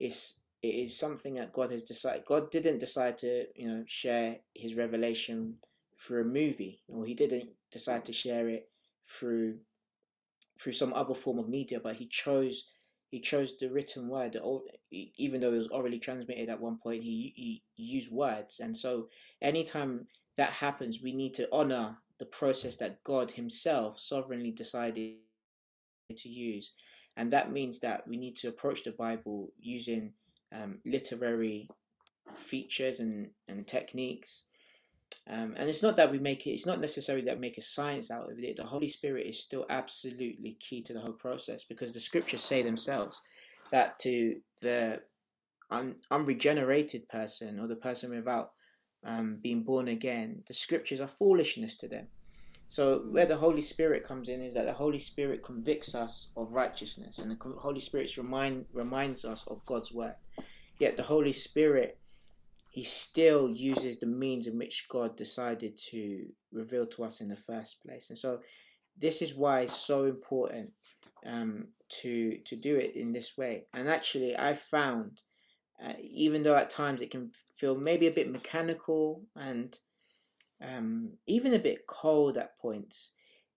is 0.00 0.40
it 0.62 0.74
is 0.74 0.98
something 0.98 1.34
that 1.34 1.52
God 1.52 1.70
has 1.70 1.84
decided. 1.84 2.24
God 2.26 2.50
didn't 2.50 2.78
decide 2.78 3.16
to 3.18 3.46
you 3.54 3.68
know 3.68 3.84
share 3.86 4.38
His 4.54 4.74
revelation 4.74 5.56
through 5.98 6.22
a 6.22 6.26
movie, 6.26 6.82
or 6.88 7.06
He 7.06 7.14
didn't 7.14 7.50
decide 7.70 8.04
to 8.06 8.12
share 8.12 8.48
it 8.48 8.68
through 9.06 9.58
through 10.58 10.72
some 10.72 10.92
other 10.92 11.14
form 11.14 11.38
of 11.38 11.48
media, 11.48 11.80
but 11.80 11.96
He 11.96 12.06
chose 12.06 12.70
he 13.10 13.20
chose 13.20 13.56
the 13.56 13.70
written 13.70 14.08
word. 14.08 14.32
The 14.32 14.60
even 14.90 15.40
though 15.40 15.52
it 15.52 15.58
was 15.58 15.68
orally 15.68 16.00
transmitted 16.00 16.48
at 16.48 16.60
one 16.60 16.78
point, 16.78 17.04
he, 17.04 17.32
he 17.36 17.62
used 17.76 18.10
words. 18.10 18.58
And 18.58 18.76
so, 18.76 19.08
anytime 19.40 20.08
that 20.36 20.50
happens, 20.50 21.00
we 21.00 21.12
need 21.12 21.34
to 21.34 21.48
honor 21.52 21.98
the 22.18 22.26
process 22.26 22.76
that 22.76 23.02
God 23.02 23.32
Himself 23.32 23.98
sovereignly 23.98 24.50
decided 24.50 25.14
to 26.16 26.28
use. 26.28 26.72
And 27.16 27.32
that 27.32 27.52
means 27.52 27.80
that 27.80 28.06
we 28.06 28.16
need 28.16 28.36
to 28.36 28.48
approach 28.48 28.82
the 28.82 28.92
Bible 28.92 29.52
using 29.60 30.12
um, 30.52 30.78
literary 30.84 31.68
features 32.36 33.00
and, 33.00 33.30
and 33.48 33.66
techniques. 33.66 34.44
Um, 35.28 35.54
and 35.56 35.68
it's 35.68 35.82
not 35.82 35.96
that 35.96 36.10
we 36.10 36.18
make 36.18 36.46
it, 36.46 36.50
it's 36.50 36.66
not 36.66 36.80
necessarily 36.80 37.24
that 37.26 37.36
we 37.36 37.40
make 37.40 37.58
a 37.58 37.62
science 37.62 38.10
out 38.10 38.30
of 38.30 38.38
it. 38.38 38.56
The 38.56 38.64
Holy 38.64 38.88
Spirit 38.88 39.26
is 39.26 39.40
still 39.40 39.64
absolutely 39.70 40.56
key 40.60 40.82
to 40.82 40.92
the 40.92 41.00
whole 41.00 41.12
process 41.12 41.64
because 41.64 41.94
the 41.94 42.00
scriptures 42.00 42.42
say 42.42 42.62
themselves 42.62 43.20
that 43.70 43.98
to 44.00 44.36
the 44.60 45.00
un, 45.70 45.96
unregenerated 46.10 47.08
person 47.08 47.60
or 47.60 47.68
the 47.68 47.76
person 47.76 48.10
without 48.10 48.50
um, 49.04 49.38
being 49.42 49.62
born 49.62 49.88
again, 49.88 50.42
the 50.46 50.54
scriptures 50.54 51.00
are 51.00 51.06
foolishness 51.08 51.74
to 51.76 51.88
them. 51.88 52.08
So 52.68 53.04
where 53.10 53.26
the 53.26 53.36
Holy 53.36 53.60
Spirit 53.60 54.04
comes 54.06 54.28
in 54.28 54.40
is 54.40 54.54
that 54.54 54.66
the 54.66 54.72
Holy 54.72 54.98
Spirit 54.98 55.42
convicts 55.42 55.94
us 55.94 56.28
of 56.36 56.52
righteousness, 56.52 57.18
and 57.18 57.30
the 57.30 57.38
Holy 57.58 57.80
Spirit 57.80 58.16
remind 58.16 58.66
reminds 58.72 59.24
us 59.24 59.46
of 59.46 59.64
God's 59.64 59.92
word. 59.92 60.16
Yet 60.78 60.96
the 60.96 61.02
Holy 61.02 61.32
Spirit, 61.32 61.98
He 62.70 62.82
still 62.82 63.48
uses 63.50 63.98
the 63.98 64.06
means 64.06 64.46
in 64.46 64.58
which 64.58 64.88
God 64.88 65.16
decided 65.16 65.76
to 65.90 66.26
reveal 66.52 66.86
to 66.86 67.04
us 67.04 67.20
in 67.20 67.28
the 67.28 67.36
first 67.36 67.82
place, 67.84 68.10
and 68.10 68.18
so 68.18 68.40
this 68.98 69.22
is 69.22 69.34
why 69.34 69.60
it's 69.60 69.76
so 69.76 70.06
important 70.06 70.70
um, 71.26 71.68
to 72.00 72.38
to 72.44 72.56
do 72.56 72.76
it 72.76 72.96
in 72.96 73.12
this 73.12 73.36
way. 73.36 73.66
And 73.72 73.88
actually, 73.88 74.36
I 74.36 74.54
found, 74.54 75.20
uh, 75.82 75.94
even 76.00 76.42
though 76.42 76.56
at 76.56 76.70
times 76.70 77.00
it 77.00 77.10
can 77.10 77.30
feel 77.56 77.74
maybe 77.74 78.06
a 78.06 78.12
bit 78.12 78.30
mechanical 78.30 79.22
and 79.36 79.78
um, 80.62 81.12
even 81.26 81.52
a 81.54 81.58
bit 81.58 81.86
cold 81.86 82.36
at 82.36 82.58
points, 82.58 83.12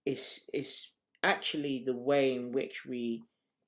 is 0.05 0.43
is 0.53 0.89
actually 1.23 1.83
the 1.85 1.95
way 1.95 2.35
in 2.35 2.51
which 2.51 2.85
we 2.85 3.23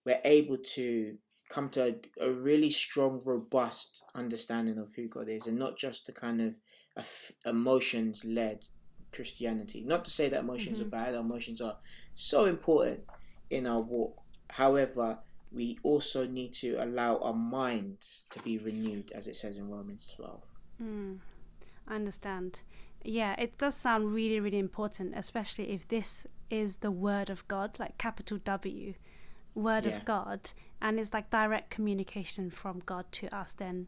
we're 0.05 0.21
able 0.23 0.57
to 0.57 1.17
come 1.49 1.69
to 1.69 1.95
a, 2.19 2.27
a 2.27 2.31
really 2.31 2.69
strong, 2.69 3.21
robust 3.25 4.03
understanding 4.15 4.77
of 4.77 4.93
who 4.95 5.07
God 5.07 5.27
is, 5.29 5.47
and 5.47 5.57
not 5.57 5.77
just 5.77 6.05
the 6.05 6.13
kind 6.13 6.41
of 6.41 6.55
emotions 7.45 8.23
led 8.25 8.65
Christianity. 9.11 9.83
Not 9.85 10.05
to 10.05 10.11
say 10.11 10.29
that 10.29 10.41
emotions 10.41 10.79
mm-hmm. 10.79 10.87
are 10.87 11.05
bad; 11.05 11.15
emotions 11.15 11.61
are 11.61 11.77
so 12.15 12.45
important 12.45 13.01
in 13.49 13.67
our 13.67 13.81
walk. 13.81 14.21
However, 14.49 15.19
we 15.51 15.79
also 15.83 16.27
need 16.27 16.53
to 16.53 16.75
allow 16.83 17.17
our 17.17 17.33
minds 17.33 18.25
to 18.29 18.39
be 18.41 18.57
renewed, 18.57 19.11
as 19.13 19.27
it 19.27 19.35
says 19.35 19.57
in 19.57 19.69
Romans 19.69 20.13
12. 20.15 20.41
Mm, 20.81 21.17
I 21.87 21.95
understand. 21.95 22.61
Yeah, 23.03 23.35
it 23.37 23.57
does 23.57 23.75
sound 23.75 24.13
really, 24.13 24.39
really 24.39 24.59
important, 24.59 25.13
especially 25.15 25.71
if 25.71 25.87
this 25.87 26.27
is 26.49 26.77
the 26.77 26.91
Word 26.91 27.29
of 27.29 27.47
God, 27.47 27.79
like 27.79 27.97
capital 27.97 28.37
W, 28.43 28.93
Word 29.55 29.85
yeah. 29.85 29.95
of 29.95 30.05
God, 30.05 30.51
and 30.81 30.99
it's 30.99 31.13
like 31.13 31.29
direct 31.29 31.71
communication 31.71 32.49
from 32.51 32.81
God 32.85 33.05
to 33.13 33.35
us. 33.35 33.53
Then, 33.53 33.87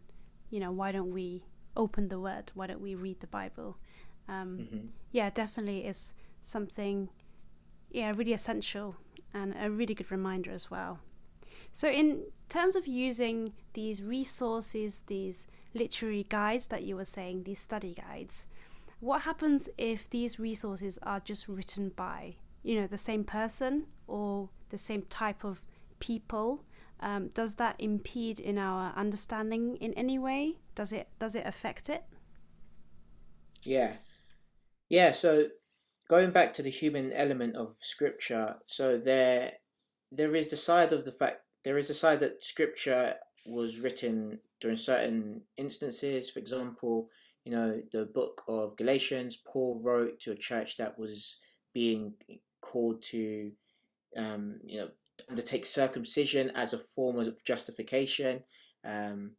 you 0.50 0.60
know, 0.60 0.72
why 0.72 0.92
don't 0.92 1.12
we 1.12 1.46
open 1.76 2.08
the 2.08 2.20
Word? 2.20 2.52
Why 2.56 2.68
don't 2.68 2.82
we 2.82 2.96
read 2.96 3.20
the 3.20 3.28
Bible? 3.28 3.78
Um, 4.28 4.60
mm-hmm. 4.62 4.88
Yeah, 5.12 5.30
definitely 5.30 5.86
is 5.86 6.14
something, 6.42 7.10
yeah, 7.92 8.14
really 8.16 8.34
essential 8.34 8.96
and 9.34 9.54
a 9.60 9.70
really 9.70 9.94
good 9.94 10.12
reminder 10.12 10.52
as 10.52 10.72
well. 10.72 11.00
So, 11.72 11.90
in 11.90 12.24
terms 12.50 12.76
of 12.76 12.88
using 12.88 13.54
these 13.74 14.02
resources, 14.02 15.04
these 15.08 15.48
literary 15.74 16.26
guides 16.30 16.68
that 16.68 16.84
you 16.84 16.96
were 16.96 17.06
saying, 17.06 17.44
these 17.44 17.60
study 17.60 17.94
guides, 17.94 18.48
what 19.00 19.22
happens 19.24 19.70
if 19.78 20.10
these 20.10 20.40
resources 20.40 21.00
are 21.04 21.20
just 21.20 21.48
written 21.48 21.90
by, 21.90 22.36
you 22.64 22.80
know, 22.80 22.88
the 22.88 22.98
same 22.98 23.24
person 23.24 23.88
or 24.08 24.50
the 24.70 24.78
same 24.78 25.04
type 25.04 25.44
of 25.44 25.66
people? 26.00 26.64
Um, 27.00 27.30
does 27.30 27.56
that 27.56 27.76
impede 27.80 28.40
in 28.40 28.58
our 28.60 28.94
understanding 28.96 29.76
in 29.78 29.94
any 29.96 30.20
way? 30.20 30.60
Does 30.76 30.94
it 30.94 31.08
does 31.20 31.36
it 31.36 31.48
affect 31.48 31.90
it? 31.90 32.04
Yeah, 33.64 33.94
yeah. 34.88 35.12
So 35.12 35.48
going 36.08 36.30
back 36.32 36.54
to 36.54 36.62
the 36.62 36.70
human 36.70 37.12
element 37.12 37.56
of 37.56 37.76
scripture, 37.82 38.58
so 38.66 38.98
there 38.98 39.54
there 40.12 40.36
is 40.36 40.48
the 40.48 40.58
side 40.58 40.92
of 40.92 41.06
the 41.06 41.12
fact 41.12 41.42
there 41.64 41.78
is 41.78 41.90
a 41.90 41.94
side 41.94 42.20
that 42.20 42.44
scripture 42.44 43.16
was 43.46 43.80
written 43.80 44.40
during 44.60 44.78
certain 44.78 45.42
instances. 45.58 46.30
For 46.30 46.40
example, 46.40 47.10
you 47.46 47.52
know, 47.52 47.82
the 47.92 48.06
book 48.06 48.44
of 48.48 48.78
Galatians, 48.78 49.38
Paul 49.46 49.80
wrote 49.84 50.20
to 50.22 50.32
a 50.32 50.36
church 50.36 50.78
that 50.78 50.98
was 50.98 51.40
being 51.74 52.14
called 52.62 53.02
to, 53.02 53.52
um, 54.16 54.60
you 54.64 54.80
know, 54.80 54.90
undertake 55.30 55.66
circumcision 55.66 56.52
as 56.56 56.74
a 56.74 56.78
form 56.78 57.20
of 57.20 57.44
justification. 57.44 58.44
Um, 58.86 59.32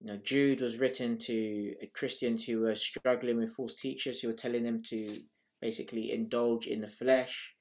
you 0.00 0.06
know, 0.06 0.16
Jude 0.16 0.60
was 0.60 0.78
written 0.78 1.18
to 1.18 1.74
Christians 1.92 2.44
who 2.44 2.60
were 2.60 2.74
struggling 2.74 3.36
with 3.36 3.52
false 3.52 3.74
teachers 3.74 4.20
who 4.20 4.28
were 4.28 4.34
telling 4.34 4.62
them 4.62 4.82
to 4.84 5.20
basically 5.60 6.12
indulge 6.12 6.66
in 6.66 6.80
the 6.80 6.88
flesh. 6.88 7.54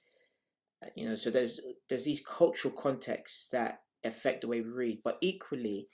You 0.96 1.10
know, 1.10 1.16
so 1.16 1.30
there's 1.30 1.60
there's 1.90 2.06
these 2.06 2.26
cultural 2.26 2.74
contexts 2.74 3.50
that 3.50 3.82
affect 4.04 4.42
the 4.42 4.48
way 4.48 4.62
we 4.62 4.70
read, 4.70 5.02
but 5.04 5.18
equally, 5.22 5.90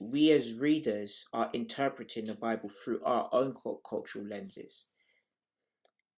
we 0.00 0.30
as 0.32 0.54
readers 0.54 1.24
are 1.32 1.50
interpreting 1.52 2.26
the 2.26 2.34
Bible 2.34 2.68
through 2.68 3.02
our 3.04 3.28
own 3.32 3.54
cultural 3.88 4.24
lenses. 4.24 4.86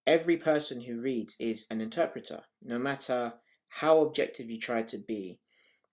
Every 0.07 0.37
person 0.37 0.81
who 0.81 1.01
reads 1.01 1.37
is 1.39 1.67
an 1.71 1.81
interpreter, 1.81 2.43
no 2.61 2.79
matter 2.79 3.35
how 3.69 4.01
objective 4.01 4.51
you 4.51 4.59
try 4.59 4.83
to 4.83 4.99
be. 4.99 5.41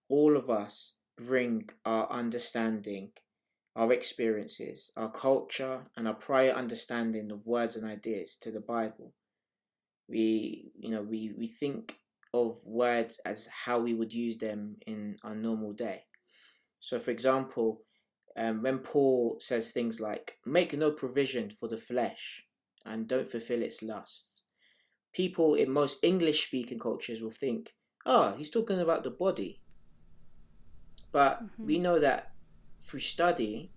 All 0.09 0.35
of 0.35 0.49
us 0.49 0.95
bring 1.17 1.69
our 1.85 2.11
understanding 2.11 3.11
our 3.75 3.93
experiences, 3.93 4.91
our 4.97 5.09
culture, 5.09 5.85
and 5.95 6.07
our 6.07 6.13
prior 6.13 6.51
understanding 6.51 7.31
of 7.31 7.45
words 7.45 7.75
and 7.77 7.85
ideas 7.85 8.35
to 8.41 8.51
the 8.51 8.59
Bible. 8.59 9.13
We, 10.09 10.71
you 10.79 10.89
know, 10.89 11.03
we, 11.03 11.33
we 11.37 11.47
think 11.47 11.95
of 12.33 12.57
words 12.65 13.19
as 13.25 13.47
how 13.47 13.79
we 13.79 13.93
would 13.93 14.13
use 14.13 14.37
them 14.37 14.75
in 14.87 15.17
our 15.23 15.35
normal 15.35 15.73
day. 15.73 16.03
So, 16.79 16.99
for 16.99 17.11
example, 17.11 17.81
um, 18.37 18.61
when 18.61 18.79
Paul 18.79 19.37
says 19.39 19.71
things 19.71 19.99
like, 19.99 20.37
make 20.45 20.73
no 20.73 20.91
provision 20.91 21.49
for 21.49 21.67
the 21.67 21.77
flesh 21.77 22.43
and 22.85 23.07
don't 23.07 23.27
fulfill 23.27 23.61
its 23.61 23.83
lusts, 23.83 24.41
people 25.13 25.55
in 25.55 25.71
most 25.71 26.03
English 26.03 26.45
speaking 26.45 26.79
cultures 26.79 27.21
will 27.21 27.31
think, 27.31 27.73
oh, 28.05 28.33
he's 28.37 28.49
talking 28.49 28.79
about 28.79 29.03
the 29.03 29.11
body. 29.11 29.61
But 31.11 31.43
mm-hmm. 31.43 31.65
we 31.65 31.79
know 31.79 31.99
that 31.99 32.31
through 32.79 33.01
study 33.01 33.71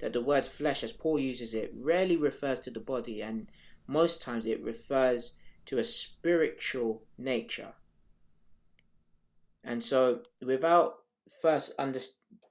that 0.00 0.12
the 0.12 0.20
word 0.20 0.44
flesh, 0.44 0.82
as 0.82 0.92
Paul 0.92 1.18
uses 1.18 1.54
it, 1.54 1.72
rarely 1.74 2.16
refers 2.16 2.60
to 2.60 2.70
the 2.70 2.80
body, 2.80 3.22
and 3.22 3.50
most 3.86 4.22
times 4.22 4.46
it 4.46 4.62
refers 4.62 5.34
to 5.66 5.78
a 5.78 5.84
spiritual 5.84 7.02
nature. 7.18 7.72
And 9.62 9.82
so, 9.82 10.20
without 10.42 10.96
first 11.40 11.72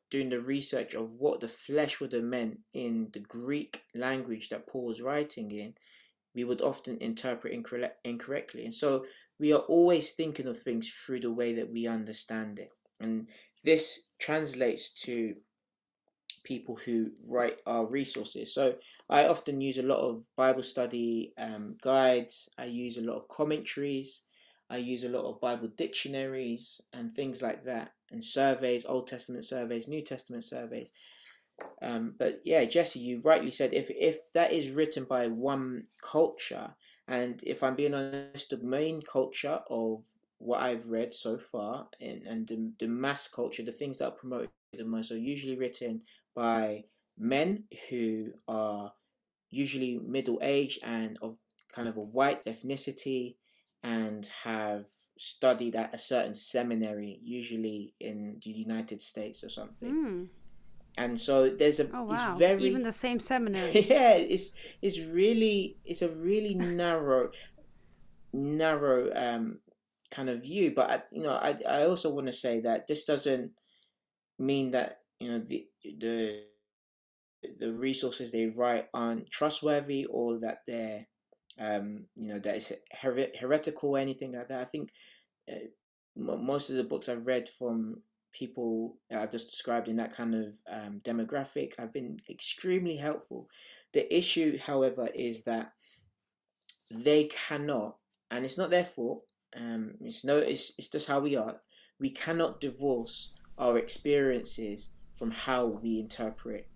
doing 0.09 0.29
the 0.29 0.39
research 0.39 0.93
of 0.93 1.13
what 1.13 1.39
the 1.39 1.47
flesh 1.47 1.99
would 1.99 2.11
have 2.13 2.23
meant 2.23 2.59
in 2.73 3.09
the 3.13 3.19
Greek 3.19 3.83
language 3.93 4.49
that 4.49 4.67
Paul 4.67 4.85
was 4.85 5.01
writing 5.01 5.51
in, 5.51 5.75
we 6.35 6.43
would 6.43 6.61
often 6.61 6.97
interpret 6.97 7.53
incorrectly. 8.03 8.65
And 8.65 8.73
so, 8.73 9.05
we 9.39 9.53
are 9.53 9.59
always 9.59 10.11
thinking 10.11 10.47
of 10.47 10.59
things 10.59 10.89
through 10.89 11.21
the 11.21 11.31
way 11.31 11.53
that 11.53 11.71
we 11.71 11.87
understand 11.87 12.59
it. 12.59 12.71
And 12.99 13.27
this 13.63 14.07
translates 14.19 14.89
to 15.03 15.35
people 16.43 16.75
who 16.75 17.11
write 17.27 17.57
our 17.65 17.85
resources. 17.85 18.53
So 18.53 18.75
I 19.09 19.27
often 19.27 19.61
use 19.61 19.77
a 19.77 19.83
lot 19.83 19.99
of 19.99 20.25
Bible 20.35 20.63
study 20.63 21.33
um, 21.37 21.75
guides, 21.81 22.49
I 22.57 22.65
use 22.65 22.97
a 22.97 23.03
lot 23.03 23.17
of 23.17 23.27
commentaries, 23.27 24.21
I 24.69 24.77
use 24.77 25.03
a 25.03 25.09
lot 25.09 25.25
of 25.25 25.41
Bible 25.41 25.69
dictionaries 25.77 26.81
and 26.93 27.15
things 27.15 27.41
like 27.41 27.63
that, 27.65 27.91
and 28.11 28.23
surveys, 28.23 28.85
Old 28.85 29.07
Testament 29.07 29.45
surveys, 29.45 29.87
New 29.87 30.01
Testament 30.01 30.43
surveys. 30.43 30.91
Um, 31.81 32.15
but 32.17 32.41
yeah, 32.43 32.65
Jesse, 32.65 32.99
you 32.99 33.21
rightly 33.23 33.51
said 33.51 33.73
if 33.73 33.89
if 33.91 34.17
that 34.33 34.51
is 34.51 34.71
written 34.71 35.03
by 35.03 35.27
one 35.27 35.83
culture, 36.01 36.73
and 37.07 37.41
if 37.45 37.61
I'm 37.61 37.75
being 37.75 37.93
honest, 37.93 38.49
the 38.49 38.57
main 38.57 39.01
culture 39.01 39.59
of 39.69 40.03
what 40.39 40.61
I've 40.61 40.89
read 40.89 41.13
so 41.13 41.37
far, 41.37 41.87
and 42.01 42.23
and 42.23 42.47
the, 42.47 42.71
the 42.79 42.87
mass 42.87 43.27
culture, 43.27 43.63
the 43.63 43.71
things 43.71 43.99
that 43.99 44.07
are 44.07 44.11
promoted 44.11 44.49
the 44.73 44.83
most, 44.83 45.11
are 45.11 45.17
usually 45.17 45.57
written 45.57 46.01
by 46.35 46.85
men 47.17 47.65
who 47.89 48.31
are 48.47 48.93
usually 49.49 49.99
middle 49.99 50.39
aged 50.41 50.79
and 50.83 51.17
of 51.21 51.37
kind 51.71 51.87
of 51.87 51.97
a 51.97 52.01
white 52.01 52.45
ethnicity, 52.45 53.35
and 53.83 54.27
have 54.43 54.85
studied 55.17 55.75
at 55.75 55.93
a 55.93 55.97
certain 55.97 56.33
seminary, 56.33 57.19
usually 57.23 57.93
in 57.99 58.39
the 58.43 58.51
United 58.51 59.01
States 59.01 59.43
or 59.43 59.49
something. 59.49 59.91
Mm 59.91 60.29
and 60.97 61.19
so 61.19 61.49
there's 61.49 61.79
a 61.79 61.89
oh, 61.93 62.03
wow. 62.03 62.31
it's 62.31 62.39
very 62.39 62.63
even 62.65 62.83
the 62.83 62.91
same 62.91 63.19
seminary 63.19 63.71
yeah 63.89 64.13
it's 64.13 64.51
it's 64.81 64.99
really 64.99 65.77
it's 65.83 66.01
a 66.01 66.09
really 66.09 66.53
narrow 66.53 67.31
narrow 68.31 69.09
um 69.15 69.59
kind 70.11 70.29
of 70.29 70.43
view 70.43 70.71
but 70.75 70.89
I, 70.89 71.01
you 71.11 71.23
know 71.23 71.33
i 71.33 71.55
i 71.67 71.85
also 71.85 72.11
want 72.13 72.27
to 72.27 72.33
say 72.33 72.59
that 72.61 72.87
this 72.87 73.05
doesn't 73.05 73.51
mean 74.37 74.71
that 74.71 74.99
you 75.23 75.31
know 75.31 75.39
the 75.39 75.67
the 75.83 76.43
the 77.59 77.73
resources 77.73 78.31
they 78.31 78.47
write 78.47 78.87
aren't 78.93 79.29
trustworthy 79.29 80.05
or 80.05 80.39
that 80.39 80.59
they're 80.67 81.07
um 81.59 82.05
you 82.15 82.33
know 82.33 82.39
that 82.39 82.55
it's 82.55 82.71
her- 82.91 83.31
heretical 83.39 83.91
or 83.91 83.99
anything 83.99 84.33
like 84.33 84.47
that 84.47 84.61
i 84.61 84.65
think 84.65 84.91
uh, 85.51 85.67
most 86.15 86.69
of 86.69 86.75
the 86.75 86.83
books 86.83 87.09
i've 87.09 87.27
read 87.27 87.47
from 87.49 88.01
people 88.33 88.97
I've 89.15 89.31
just 89.31 89.49
described 89.49 89.87
in 89.87 89.95
that 89.97 90.11
kind 90.11 90.33
of 90.35 90.55
um, 90.69 91.01
demographic 91.05 91.77
have 91.77 91.93
been 91.93 92.17
extremely 92.29 92.97
helpful. 92.97 93.47
The 93.93 94.11
issue, 94.15 94.57
however, 94.57 95.07
is 95.13 95.43
that 95.43 95.73
they 96.91 97.25
cannot, 97.25 97.97
and 98.31 98.43
it's 98.43 98.57
not 98.57 98.71
their 98.71 98.83
fault. 98.83 99.23
Um, 99.55 99.93
it's 100.01 100.25
no, 100.25 100.37
it's 100.37 100.73
it's 100.77 100.89
just 100.89 101.07
how 101.07 101.19
we 101.19 101.35
are. 101.35 101.61
We 101.99 102.09
cannot 102.09 102.59
divorce 102.59 103.33
our 103.57 103.77
experiences 103.77 104.89
from 105.15 105.31
how 105.31 105.65
we 105.65 105.99
interpret 105.99 106.67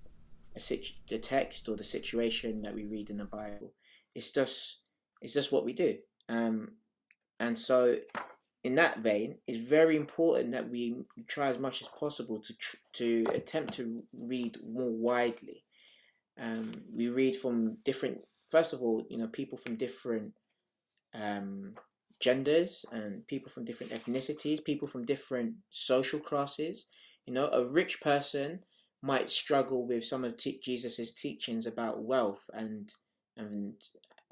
a 0.56 0.60
situ- 0.60 0.96
the 1.10 1.17
text 1.17 1.70
or 1.70 1.75
the 1.75 1.84
situation 1.84 2.62
that 2.63 2.75
we 2.75 2.86
read 2.86 3.10
in 3.10 3.17
the 3.17 3.25
Bible. 3.25 3.74
It's 4.15 4.32
just 4.32 4.82
it's 5.22 5.34
just 5.34 5.51
what 5.51 5.65
we 5.65 5.74
do. 5.74 5.98
Um, 6.29 6.72
and 7.39 7.58
so 7.58 7.98
in 8.63 8.75
that 8.75 9.00
vein, 9.00 9.38
it's 9.48 9.60
very 9.60 9.96
important 9.96 10.51
that 10.51 10.70
we 10.70 11.06
try 11.27 11.48
as 11.48 11.60
much 11.60 11.82
as 11.82 11.88
possible 11.89 12.39
to 12.39 12.58
tr- 12.58 12.77
to 12.94 13.25
attempt 13.34 13.74
to 13.75 14.03
read 14.13 14.58
more 14.67 14.91
widely. 14.91 15.63
Um, 16.39 16.84
we 16.94 17.10
read 17.10 17.36
from 17.36 17.75
different. 17.86 18.20
First 18.50 18.74
of 18.74 18.82
all, 18.82 19.06
you 19.10 19.17
know, 19.17 19.27
people 19.27 19.58
from 19.58 19.75
different 19.75 20.34
um, 21.13 21.74
genders 22.20 22.86
and 22.91 23.25
people 23.27 23.51
from 23.51 23.65
different 23.65 23.91
ethnicities, 23.91 24.63
people 24.63 24.88
from 24.88 25.06
different 25.06 25.56
social 25.70 26.20
classes. 26.20 26.88
You 27.27 27.34
know, 27.34 27.50
a 27.50 27.65
rich 27.65 28.01
person 28.01 28.62
might 29.03 29.29
struggle 29.29 29.86
with 29.86 30.03
some 30.03 30.24
of 30.24 30.38
t- 30.38 30.60
Jesus's 30.63 31.13
teachings 31.13 31.67
about 31.67 32.01
wealth 32.01 32.50
and 32.53 32.91
and 33.36 33.74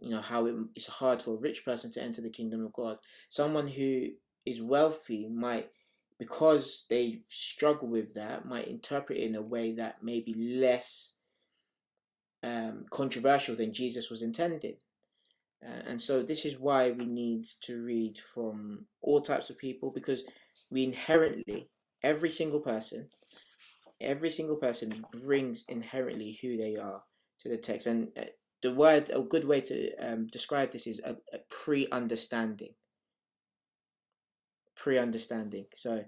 you 0.02 0.10
know 0.10 0.22
how 0.22 0.46
it, 0.48 0.56
it's 0.76 0.88
hard 0.88 1.22
for 1.22 1.36
a 1.36 1.40
rich 1.40 1.64
person 1.64 1.92
to 1.92 2.04
enter 2.04 2.22
the 2.22 2.30
kingdom 2.30 2.66
of 2.66 2.74
God. 2.74 2.98
Someone 3.30 3.68
who 3.68 4.08
is 4.46 4.62
wealthy 4.62 5.28
might, 5.30 5.70
because 6.20 6.86
they 6.90 7.22
struggle 7.28 7.88
with 7.88 8.14
that, 8.16 8.46
might 8.46 8.68
interpret 8.68 9.20
it 9.20 9.26
in 9.26 9.36
a 9.36 9.42
way 9.42 9.74
that 9.74 10.04
may 10.04 10.22
be 10.22 10.34
less 10.60 11.14
um, 12.44 12.86
controversial 12.90 13.56
than 13.56 13.74
Jesus 13.74 14.10
was 14.10 14.22
intended. 14.22 14.78
Uh, 15.66 15.82
and 15.88 16.02
so 16.02 16.22
this 16.22 16.46
is 16.46 16.60
why 16.60 16.92
we 16.92 17.06
need 17.06 17.46
to 17.62 17.82
read 17.82 18.20
from 18.20 18.86
all 19.02 19.22
types 19.22 19.50
of 19.50 19.58
people 19.58 19.92
because 19.92 20.24
we 20.70 20.84
inherently, 20.84 21.70
every 22.06 22.30
single 22.30 22.62
person, 22.62 23.10
every 24.00 24.30
single 24.30 24.58
person 24.58 25.06
brings 25.24 25.66
inherently 25.68 26.38
who 26.42 26.56
they 26.56 26.76
are 26.76 27.02
to 27.42 27.50
the 27.50 27.58
text. 27.58 27.88
And 27.88 28.10
uh, 28.18 28.26
the 28.62 28.74
word, 28.74 29.10
a 29.14 29.22
good 29.22 29.46
way 29.46 29.62
to 29.62 29.96
um, 29.98 30.28
describe 30.28 30.72
this 30.72 30.88
is 30.88 31.02
a, 31.04 31.18
a 31.34 31.40
pre 31.50 31.88
understanding 31.92 32.76
pre-understanding. 34.76 35.66
So 35.74 36.06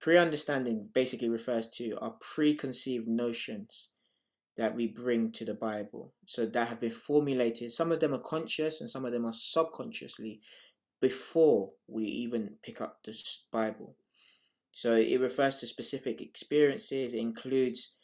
pre-understanding 0.00 0.88
basically 0.94 1.28
refers 1.28 1.68
to 1.68 1.96
our 2.00 2.14
preconceived 2.20 3.08
notions 3.08 3.88
that 4.56 4.74
we 4.74 4.86
bring 4.86 5.32
to 5.32 5.44
the 5.44 5.54
Bible. 5.54 6.12
So 6.26 6.46
that 6.46 6.68
have 6.68 6.80
been 6.80 6.90
formulated. 6.90 7.72
Some 7.72 7.92
of 7.92 8.00
them 8.00 8.14
are 8.14 8.18
conscious 8.18 8.80
and 8.80 8.90
some 8.90 9.04
of 9.04 9.12
them 9.12 9.24
are 9.24 9.32
subconsciously 9.32 10.40
before 11.00 11.70
we 11.88 12.04
even 12.04 12.56
pick 12.62 12.80
up 12.80 12.98
the 13.04 13.18
Bible. 13.50 13.96
So 14.72 14.94
it 14.94 15.20
refers 15.20 15.56
to 15.56 15.66
specific 15.66 16.20
experiences. 16.20 17.12
It 17.12 17.18
includes 17.18 17.94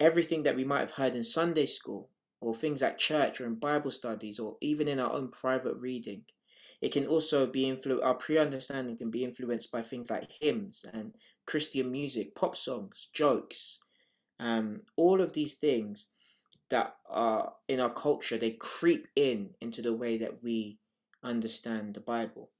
everything 0.00 0.42
that 0.42 0.56
we 0.56 0.64
might 0.64 0.80
have 0.80 0.92
heard 0.92 1.14
in 1.14 1.24
Sunday 1.24 1.66
school 1.66 2.10
or 2.40 2.54
things 2.54 2.82
at 2.82 2.98
church 2.98 3.40
or 3.40 3.46
in 3.46 3.54
Bible 3.54 3.90
studies 3.90 4.38
or 4.38 4.56
even 4.60 4.88
in 4.88 5.00
our 5.00 5.12
own 5.12 5.30
private 5.30 5.76
reading. 5.76 6.22
It 6.82 6.92
can 6.92 7.06
also 7.06 7.46
be 7.46 7.68
influenced, 7.68 8.04
our 8.04 8.14
pre 8.14 8.38
understanding 8.38 8.98
can 8.98 9.10
be 9.10 9.24
influenced 9.24 9.72
by 9.72 9.82
things 9.82 10.10
like 10.10 10.30
hymns 10.40 10.84
and 10.92 11.14
Christian 11.46 11.90
music, 11.90 12.34
pop 12.34 12.56
songs, 12.56 13.08
jokes, 13.14 13.80
um, 14.38 14.82
all 14.96 15.22
of 15.22 15.32
these 15.32 15.54
things 15.54 16.08
that 16.68 16.96
are 17.08 17.52
in 17.68 17.80
our 17.80 17.90
culture, 17.90 18.36
they 18.36 18.50
creep 18.50 19.06
in 19.16 19.50
into 19.60 19.82
the 19.82 19.94
way 19.94 20.18
that 20.18 20.42
we 20.42 20.78
understand 21.22 21.94
the 21.94 22.00
Bible. 22.00 22.50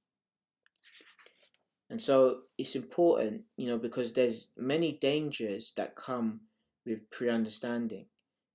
And 1.89 2.01
so 2.01 2.39
it's 2.57 2.75
important, 2.75 3.43
you 3.55 3.67
know, 3.67 3.77
because 3.77 4.13
there's 4.13 4.51
many 4.57 4.93
dangers 4.93 5.73
that 5.77 5.95
come 5.95 6.41
with 6.85 7.09
pre-understanding. 7.11 8.07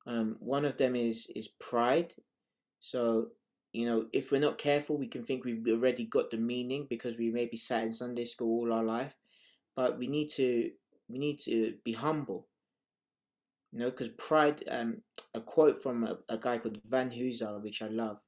Um, 0.07 0.37
one 0.41 0.65
of 0.65 0.77
them 0.77 0.97
is 0.97 1.31
is 1.35 1.49
pride. 1.49 2.15
So 2.81 3.29
you 3.73 3.87
know, 3.87 4.07
if 4.13 4.31
we're 4.31 4.41
not 4.41 4.59
careful, 4.59 4.99
we 4.99 5.07
can 5.07 5.23
think 5.23 5.45
we've 5.45 5.67
already 5.67 6.05
got 6.05 6.31
the 6.31 6.37
meaning 6.37 6.87
because 6.91 7.17
we 7.17 7.31
maybe 7.31 7.57
sat 7.57 7.85
in 7.85 7.93
Sunday 7.93 8.25
school 8.25 8.61
all 8.61 8.73
our 8.73 8.85
life. 8.85 9.15
But 9.75 9.99
we 9.99 10.07
need 10.07 10.29
to 10.31 10.71
we 11.09 11.19
need 11.19 11.41
to 11.41 11.75
be 11.85 11.93
humble. 11.93 12.49
You 13.73 13.81
know, 13.81 13.91
because 13.91 14.11
pride. 14.11 14.63
Um, 14.71 15.03
a 15.35 15.41
quote 15.41 15.83
from 15.83 16.05
a, 16.05 16.19
a 16.29 16.37
guy 16.37 16.59
called 16.59 16.83
Vanhoozer, 16.87 17.63
which 17.63 17.81
I 17.81 17.89
love. 17.89 18.19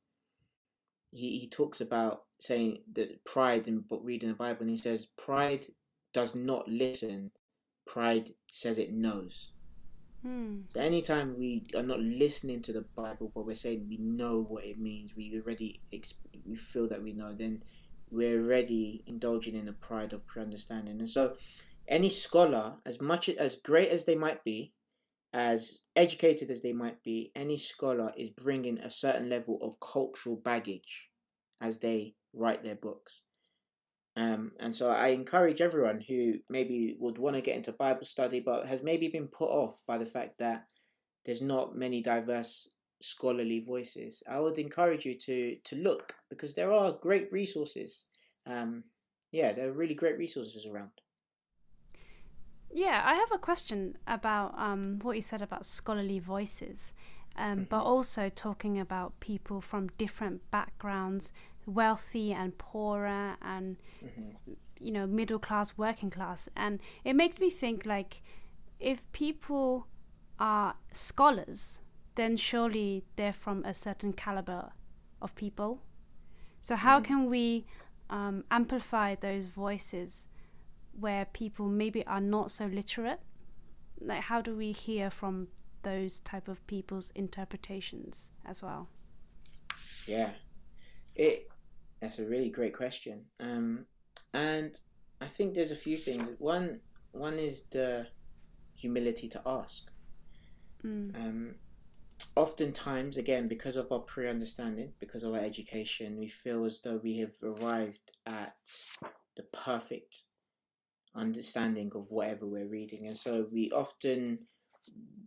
He 1.13 1.39
he 1.39 1.49
talks 1.49 1.81
about 1.81 2.23
saying 2.45 2.79
that 2.93 3.25
pride 3.25 3.67
in 3.67 3.85
reading 4.03 4.29
the 4.29 4.35
Bible, 4.35 4.63
and 4.63 4.71
he 4.71 4.77
says 4.77 5.07
pride 5.07 5.67
does 6.13 6.35
not 6.35 6.69
listen. 6.69 7.31
Pride 7.87 8.31
says 8.53 8.79
it 8.79 8.93
knows. 8.93 9.53
Hmm. 10.23 10.61
So 10.69 10.81
anytime 10.81 11.39
we 11.39 11.67
are 11.75 11.83
not 11.83 12.01
listening 12.01 12.63
to 12.63 12.73
the 12.73 12.85
Bible, 12.97 13.33
but 13.35 13.47
we're 13.47 13.55
saying 13.55 13.87
we 13.89 13.99
know 13.99 14.43
what 14.43 14.65
it 14.65 14.79
means, 14.79 15.13
we 15.17 15.35
already 15.37 15.81
we 16.47 16.57
feel 16.57 16.89
that 16.89 17.03
we 17.03 17.13
know, 17.13 17.35
then 17.35 17.63
we're 18.11 18.43
already 18.43 19.03
indulging 19.07 19.55
in 19.55 19.67
the 19.67 19.73
pride 19.73 20.13
of 20.13 20.27
pre-understanding. 20.27 20.99
And 20.99 21.11
so, 21.11 21.35
any 21.89 22.09
scholar, 22.09 22.75
as 22.87 23.01
much 23.01 23.29
as 23.29 23.57
great 23.57 23.91
as 23.91 24.05
they 24.05 24.15
might 24.15 24.45
be, 24.45 24.73
as 25.33 25.81
educated 25.97 26.51
as 26.51 26.63
they 26.63 26.73
might 26.73 27.03
be, 27.03 27.33
any 27.35 27.59
scholar 27.59 28.13
is 28.17 28.31
bringing 28.31 28.79
a 28.79 28.91
certain 28.91 29.29
level 29.29 29.59
of 29.61 29.81
cultural 29.81 30.37
baggage 30.37 31.11
as 31.61 31.79
they 31.79 32.15
write 32.33 32.63
their 32.63 32.77
books. 32.77 33.23
Um, 34.17 34.53
and 34.61 34.75
so 34.75 34.91
I 34.91 35.09
encourage 35.09 35.61
everyone 35.61 36.01
who 36.01 36.35
maybe 36.49 36.97
would 37.01 37.19
want 37.19 37.35
to 37.37 37.43
get 37.43 37.57
into 37.57 37.73
Bible 37.73 38.05
study 38.05 38.39
but 38.39 38.67
has 38.67 38.83
maybe 38.83 39.09
been 39.09 39.27
put 39.27 39.51
off 39.51 39.81
by 39.87 39.99
the 39.99 40.07
fact 40.07 40.39
that 40.39 40.67
there's 41.25 41.43
not 41.43 41.77
many 41.77 42.01
diverse 42.01 42.69
scholarly 43.01 43.61
voices. 43.61 44.23
I 44.31 44.39
would 44.39 44.59
encourage 44.59 45.05
you 45.05 45.15
to 45.15 45.57
to 45.65 45.77
look 45.77 46.15
because 46.31 46.55
there 46.55 46.73
are 46.73 46.93
great 46.93 47.33
resources. 47.33 48.07
Um, 48.47 48.85
yeah, 49.33 49.53
there 49.53 49.69
are 49.69 49.73
really 49.73 49.95
great 49.95 50.17
resources 50.17 50.65
around. 50.67 50.91
Yeah, 52.73 53.03
I 53.05 53.15
have 53.15 53.33
a 53.33 53.39
question 53.39 53.99
about 54.07 54.55
um, 54.59 54.99
what 55.03 55.17
you 55.17 55.23
said 55.23 55.43
about 55.43 55.67
scholarly 55.67 56.19
voices, 56.19 56.93
um, 57.37 57.59
mm-hmm. 57.59 57.63
but 57.65 57.83
also 57.83 58.29
talking 58.29 58.79
about 58.79 59.19
people 59.21 59.61
from 59.61 59.89
different 59.99 60.49
backgrounds 60.51 61.33
wealthy 61.67 62.33
and 62.33 62.57
poorer 62.59 63.37
and 63.43 63.77
mm-hmm. 64.05 64.53
you 64.79 64.91
know 64.91 65.07
middle 65.07 65.39
class 65.39 65.77
working 65.77 66.11
class 66.11 66.49
and 66.57 66.81
it 67.05 67.15
makes 67.15 67.39
me 67.39 67.49
think 67.49 67.87
like 67.87 68.23
if 68.79 69.11
people 69.13 69.87
are 70.39 70.75
scholars 70.93 71.81
then 72.17 72.37
surely 72.37 73.05
they're 73.17 73.33
from 73.33 73.65
a 73.65 73.73
certain 73.73 74.13
caliber 74.13 74.71
of 75.23 75.35
people 75.35 75.81
so 76.61 76.77
how 76.77 76.99
mm-hmm. 76.99 77.07
can 77.07 77.31
we 77.31 77.65
um, 78.11 78.45
amplify 78.51 79.15
those 79.15 79.47
voices 79.47 80.29
where 80.99 81.25
people 81.25 81.67
maybe 81.67 82.07
are 82.07 82.21
not 82.21 82.51
so 82.51 82.67
literate 82.67 83.21
like 84.01 84.23
how 84.25 84.41
do 84.41 84.55
we 84.55 84.71
hear 84.71 85.09
from 85.09 85.49
those 85.85 86.21
type 86.21 86.49
of 86.49 86.67
people's 86.67 87.11
interpretations 87.15 88.33
as 88.45 88.63
well? 88.63 88.89
Yeah, 90.07 90.31
it 91.15 91.49
that's 92.01 92.19
a 92.19 92.25
really 92.25 92.51
great 92.51 92.77
question. 92.77 93.25
Um, 93.41 93.87
and 94.35 94.79
I 95.21 95.27
think 95.27 95.55
there's 95.55 95.71
a 95.71 95.77
few 95.77 95.97
things. 95.97 96.29
One 96.39 96.81
one 97.13 97.39
is 97.39 97.65
the 97.71 98.07
humility 98.75 99.29
to 99.29 99.41
ask. 99.47 99.91
Mm. 100.85 101.15
Um, 101.15 101.55
oftentimes, 102.37 103.17
again, 103.17 103.49
because 103.49 103.77
of 103.77 103.91
our 103.93 104.01
pre 104.01 104.29
understanding, 104.29 104.93
because 105.01 105.23
of 105.23 105.35
our 105.35 105.41
education, 105.41 106.19
we 106.19 106.29
feel 106.29 106.65
as 106.65 106.81
though 106.81 107.01
we 107.03 107.19
have 107.19 107.35
arrived 107.43 108.13
at 108.27 108.55
the 109.37 109.45
perfect 109.45 110.25
understanding 111.15 111.93
of 111.95 112.11
whatever 112.11 112.47
we're 112.47 112.69
reading. 112.69 113.07
And 113.07 113.17
so 113.17 113.47
we 113.53 113.71
often 113.71 114.41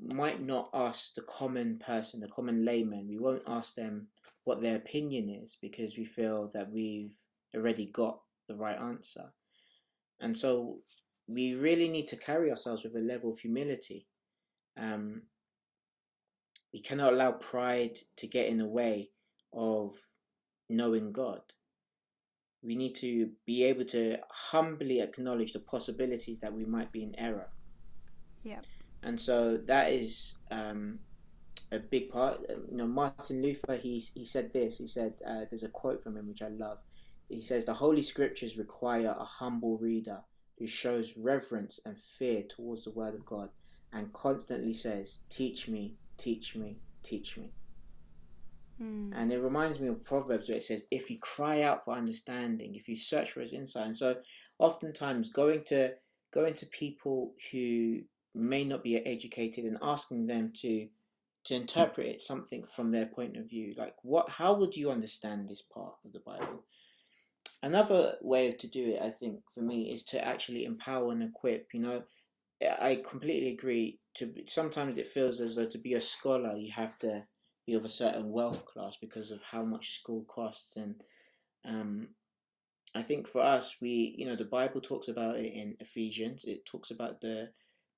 might 0.02 0.41
not 0.41 0.70
ask 0.74 1.13
the 1.15 1.22
common 1.22 1.78
person, 1.80 2.20
the 2.20 2.28
common 2.28 2.65
layman, 2.65 3.08
we 3.08 3.17
won't 3.17 3.43
ask 3.48 3.76
them 3.76 4.08
what 4.43 4.62
their 4.62 4.78
opinion 4.78 5.30
is 5.30 5.58
because 5.62 5.98
we 5.98 6.06
feel 6.06 6.50
that 6.54 6.72
we've 6.72 7.15
already 7.56 7.86
got 7.86 8.20
the 8.48 8.56
right 8.56 8.80
answer. 8.80 9.34
And 10.20 10.36
so 10.38 10.80
we 11.28 11.56
really 11.56 11.89
need 11.89 12.08
to 12.08 12.15
carry 12.15 12.50
ourselves 12.50 12.84
with 12.84 12.96
a 12.96 13.00
level 13.00 13.32
of 13.32 13.39
humility. 13.39 14.08
Um, 14.78 15.24
we 16.74 16.80
cannot 16.80 17.13
allow 17.13 17.32
pride 17.32 17.98
to 18.17 18.28
get 18.28 18.48
in 18.48 18.58
the 18.58 18.65
way 18.65 19.10
of 19.54 19.93
knowing 20.70 21.12
God. 21.12 21.41
We 22.63 22.76
need 22.76 22.96
to 22.96 23.32
be 23.46 23.63
able 23.63 23.86
to 23.86 24.17
humbly 24.30 25.02
acknowledge 25.02 25.54
the 25.54 25.60
possibilities 25.60 26.39
that 26.39 26.54
we 26.54 26.65
might 26.65 26.91
be 26.91 27.04
in 27.04 27.17
error. 27.17 27.50
Yeah. 28.43 28.60
And 29.04 29.20
so 29.20 29.58
that 29.66 29.92
is 29.92 30.38
um, 30.52 31.00
a 31.72 31.80
big 31.80 32.10
part. 32.10 32.42
You 32.70 32.78
know, 32.78 32.88
Martin 32.88 33.42
Luther, 33.42 33.76
he, 33.76 34.00
he 34.14 34.26
said 34.26 34.52
this. 34.54 34.78
He 34.78 34.88
said, 34.88 35.14
uh, 35.26 35.46
there's 35.50 35.64
a 35.64 35.70
quote 35.70 36.04
from 36.04 36.18
him 36.18 36.28
which 36.28 36.42
I 36.42 36.50
love. 36.50 36.80
He 37.30 37.42
says, 37.42 37.66
The 37.66 37.74
Holy 37.74 38.02
Scriptures 38.02 38.58
require 38.58 39.16
a 39.18 39.24
humble 39.24 39.78
reader 39.78 40.20
who 40.58 40.68
shows 40.68 41.18
reverence 41.18 41.80
and 41.86 41.96
fear 42.18 42.44
towards 42.44 42.86
the 42.86 42.92
Word 42.92 43.14
of 43.14 43.26
God 43.26 43.50
and 43.94 44.12
constantly 44.14 44.74
says, 44.74 45.20
Teach 45.30 45.68
me, 45.68 45.96
teach 46.18 46.56
me, 46.56 46.78
teach 47.04 47.38
me. 47.38 47.52
Mm. 48.82 49.12
And 49.16 49.32
it 49.32 49.40
reminds 49.40 49.80
me 49.80 49.88
of 49.88 50.04
Proverbs 50.04 50.48
where 50.48 50.58
it 50.58 50.64
says, 50.64 50.86
If 50.92 51.10
you 51.10 51.20
cry 51.20 51.64
out 51.64 51.84
for 51.84 51.94
understanding, 51.94 52.76
if 52.76 52.88
you 52.88 52.96
search 52.96 53.32
for 53.32 53.42
his 53.42 53.54
insight. 53.54 53.86
And 53.86 53.96
so 53.96 54.16
oftentimes 54.60 55.30
going 55.30 55.64
to 55.66 55.94
going 56.32 56.54
to 56.54 56.66
people 56.68 57.34
who 57.52 58.02
may 58.38 58.63
not 58.63 58.84
be 58.84 58.97
educated 58.97 59.65
and 59.65 59.78
asking 59.82 60.28
them 60.28 60.52
to 60.56 60.88
to 61.45 61.56
interpret 61.56 62.21
something 62.21 62.65
from 62.65 62.91
their 62.91 63.06
point 63.06 63.38
of 63.38 63.50
view. 63.50 63.73
Like 63.78 63.95
what 64.04 64.30
how 64.30 64.54
would 64.56 64.76
you 64.76 64.91
understand 64.91 65.47
this 65.47 65.62
part 65.62 65.95
of 66.06 66.13
the 66.13 66.19
bible? 66.19 66.63
Another 67.63 68.17
way 68.21 68.52
to 68.52 68.67
do 68.67 68.91
it 68.91 69.02
i 69.02 69.10
think 69.10 69.39
for 69.54 69.62
me 69.62 69.91
is 69.91 70.04
to 70.04 70.23
actually 70.23 70.65
empower 70.65 71.12
and 71.12 71.23
equip 71.23 71.73
you 71.73 71.80
know? 71.80 72.04
I 72.62 73.02
completely 73.08 73.50
agree 73.50 74.00
to 74.15 74.34
sometimes 74.47 74.97
it 74.97 75.08
feels 75.08 75.39
as 75.41 75.56
though 75.56 75.67
to 75.67 75.78
be 75.78 75.93
a 75.93 76.02
scholar 76.02 76.56
you 76.56 76.71
have 76.71 76.97
to 77.00 77.23
be 77.65 77.73
of 77.73 77.86
a 77.86 77.89
certain 77.89 78.32
wealth 78.32 78.65
class 78.65 78.97
because 78.97 79.30
of 79.30 79.43
how 79.43 79.63
much 79.63 79.95
school 80.00 80.23
costs 80.28 80.78
and 80.78 81.04
um, 81.65 82.08
i 82.95 83.02
think 83.02 83.28
for 83.28 83.41
us 83.41 83.78
we 83.82 84.15
you 84.17 84.26
know 84.26 84.36
the 84.36 84.45
bible 84.45 84.82
talks 84.82 85.08
about 85.08 85.36
it 85.36 85.54
in 85.54 85.76
ephesians. 85.80 86.45
It 86.45 86.65
talks 86.65 86.91
about 86.91 87.21
the 87.21 87.50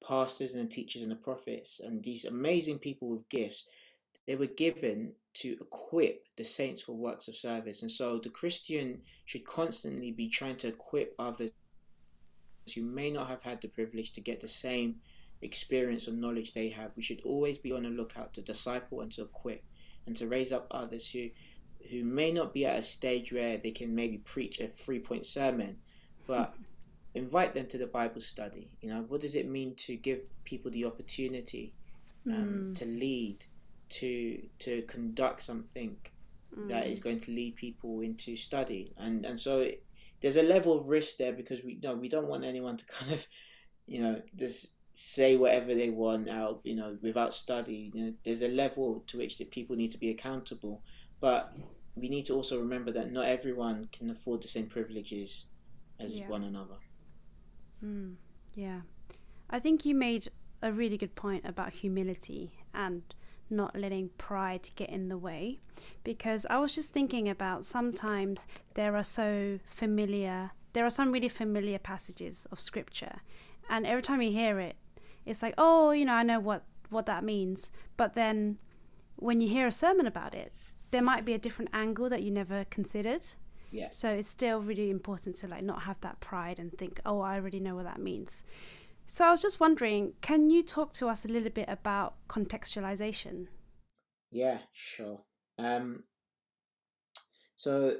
pastors 0.06 0.56
and 0.56 0.66
the 0.66 0.74
teachers 0.74 1.02
and 1.02 1.12
the 1.12 1.16
prophets 1.16 1.80
and 1.80 2.04
these 2.04 2.26
amazing 2.26 2.80
people 2.80 3.10
with 3.10 3.28
gifts 3.30 3.66
they 4.30 4.36
were 4.36 4.46
given 4.46 5.12
to 5.34 5.58
equip 5.60 6.24
the 6.38 6.44
saints 6.44 6.82
for 6.82 6.94
works 6.94 7.28
of 7.28 7.36
service. 7.36 7.82
And 7.82 7.90
so 7.90 8.20
the 8.20 8.30
Christian 8.30 9.02
should 9.26 9.44
constantly 9.44 10.12
be 10.12 10.30
trying 10.30 10.56
to 10.58 10.68
equip 10.68 11.16
others 11.18 11.50
who 12.76 12.84
may 12.84 13.10
not 13.10 13.28
have 13.28 13.42
had 13.42 13.60
the 13.60 13.70
privilege 13.70 14.12
to 14.12 14.22
get 14.22 14.40
the 14.40 14.48
same 14.48 14.98
experience 15.42 16.08
or 16.08 16.12
knowledge 16.12 16.54
they 16.54 16.70
have. 16.70 16.92
We 16.96 17.02
should 17.02 17.22
always 17.26 17.58
be 17.58 17.72
on 17.72 17.82
the 17.82 17.90
lookout 17.90 18.36
to 18.36 18.44
disciple 18.44 19.02
and 19.02 19.12
to 19.14 19.24
equip 19.24 19.64
and 20.06 20.16
to 20.18 20.28
raise 20.28 20.52
up 20.52 20.68
others 20.70 21.10
who 21.10 21.30
who 21.90 22.04
may 22.04 22.32
not 22.32 22.54
be 22.54 22.68
at 22.68 22.78
a 22.78 22.84
stage 22.84 23.32
where 23.34 23.58
they 23.58 23.72
can 23.72 23.96
maybe 23.96 24.20
preach 24.20 24.60
a 24.60 24.68
three 24.68 25.00
point 25.00 25.26
sermon, 25.26 25.76
but 26.28 26.54
invite 27.20 27.54
them 27.54 27.68
to 27.68 27.78
the 27.78 27.88
Bible 27.88 28.22
study. 28.22 28.70
You 28.82 28.92
know, 28.92 29.06
what 29.08 29.22
does 29.22 29.36
it 29.36 29.48
mean 29.48 29.76
to 29.76 29.96
give 29.96 30.22
people 30.44 30.72
the 30.72 30.86
opportunity 30.86 31.74
um, 32.28 32.34
mm. 32.34 32.76
to 32.76 32.86
lead, 32.86 33.46
to 33.90 34.42
to 34.60 34.82
conduct 34.84 35.44
something 35.44 35.98
mm. 36.58 36.70
that 36.70 36.88
is 36.88 37.00
going 37.00 37.20
to 37.22 37.32
lead 37.32 37.56
people 37.56 38.02
into 38.02 38.36
study, 38.36 38.88
and 38.98 39.26
and 39.26 39.40
so 39.40 39.60
it, 39.60 39.84
there's 40.22 40.38
a 40.38 40.44
level 40.44 40.78
of 40.78 40.90
risk 40.90 41.18
there 41.18 41.34
because 41.34 41.64
we 41.64 41.80
know 41.84 41.94
we 41.94 42.10
don't 42.10 42.28
want 42.28 42.44
anyone 42.44 42.78
to 42.78 42.86
kind 42.98 43.12
of, 43.12 43.28
you 43.86 44.02
know, 44.02 44.22
just 44.36 44.74
say 44.92 45.38
whatever 45.38 45.74
they 45.74 45.90
want 45.90 46.28
out 46.30 46.60
you 46.64 46.76
know 46.76 46.98
without 47.02 47.34
study. 47.34 47.92
You 47.94 48.06
know, 48.06 48.14
there's 48.24 48.42
a 48.42 48.48
level 48.48 49.04
to 49.08 49.18
which 49.18 49.38
the 49.38 49.46
people 49.46 49.76
need 49.76 49.92
to 49.92 49.98
be 49.98 50.10
accountable, 50.10 50.84
but 51.20 51.56
we 51.96 52.10
need 52.10 52.26
to 52.28 52.34
also 52.34 52.60
remember 52.60 52.92
that 52.92 53.12
not 53.12 53.26
everyone 53.26 53.90
can 53.92 54.10
afford 54.10 54.42
the 54.42 54.48
same 54.48 54.68
privileges 54.68 55.46
as 56.00 56.18
yeah. 56.18 56.28
one 56.28 56.44
another. 56.44 56.76
Mm, 57.84 58.15
yeah. 58.56 58.82
I 59.50 59.60
think 59.60 59.86
you 59.86 59.96
made 59.96 60.30
a 60.62 60.72
really 60.72 60.98
good 60.98 61.15
point 61.15 61.46
about 61.46 61.74
humility 61.74 62.52
and 62.74 63.04
not 63.50 63.76
letting 63.76 64.10
pride 64.18 64.70
get 64.76 64.89
in 64.89 65.10
the 65.10 65.18
way 65.18 65.60
because 66.04 66.46
I 66.50 66.60
was 66.60 66.76
just 66.76 66.94
thinking 66.94 67.28
about 67.28 67.65
sometimes 67.65 68.46
there 68.76 68.96
are 68.96 69.04
so 69.04 69.60
familiar 69.68 70.52
there 70.74 70.86
are 70.86 70.89
some 70.92 71.12
really 71.12 71.30
familiar 71.30 71.80
passages 71.80 72.46
of 72.52 72.60
scripture 72.60 73.22
and 73.68 73.88
every 73.88 74.04
time 74.04 74.22
you 74.22 74.32
hear 74.32 74.60
it 74.60 74.76
it's 75.26 75.42
like 75.42 75.56
oh 75.58 75.89
you 75.92 76.06
know 76.06 76.13
I 76.13 76.22
know 76.22 76.39
what 76.39 76.63
what 76.89 77.08
that 77.08 77.24
means 77.24 77.72
but 77.98 78.13
then 78.13 78.60
when 79.15 79.42
you 79.42 79.50
hear 79.50 79.65
a 79.65 79.72
sermon 79.72 80.06
about 80.06 80.36
it 80.36 80.54
there 80.92 81.02
might 81.02 81.26
be 81.26 81.34
a 81.34 81.39
different 81.39 81.72
angle 81.74 82.08
that 82.10 82.22
you 82.22 82.30
never 82.30 82.65
considered 82.65 83.34
yeah. 83.72 83.90
So 83.92 84.10
it's 84.10 84.28
still 84.28 84.62
really 84.62 84.90
important 84.90 85.36
to 85.38 85.48
like 85.48 85.64
not 85.64 85.84
have 85.84 86.00
that 86.02 86.20
pride 86.20 86.60
and 86.60 86.72
think, 86.78 87.02
oh, 87.06 87.22
I 87.22 87.36
already 87.36 87.60
know 87.60 87.76
what 87.76 87.86
that 87.86 88.00
means. 88.00 88.44
So 89.06 89.26
I 89.26 89.32
was 89.32 89.42
just 89.42 89.60
wondering, 89.60 90.14
can 90.22 90.50
you 90.50 90.62
talk 90.64 90.94
to 90.94 91.08
us 91.08 91.26
a 91.26 91.28
little 91.28 91.50
bit 91.50 91.68
about 91.68 92.16
contextualization? 92.28 93.48
Yeah, 94.32 94.60
sure. 94.74 95.22
Um, 95.58 96.04
so 97.56 97.98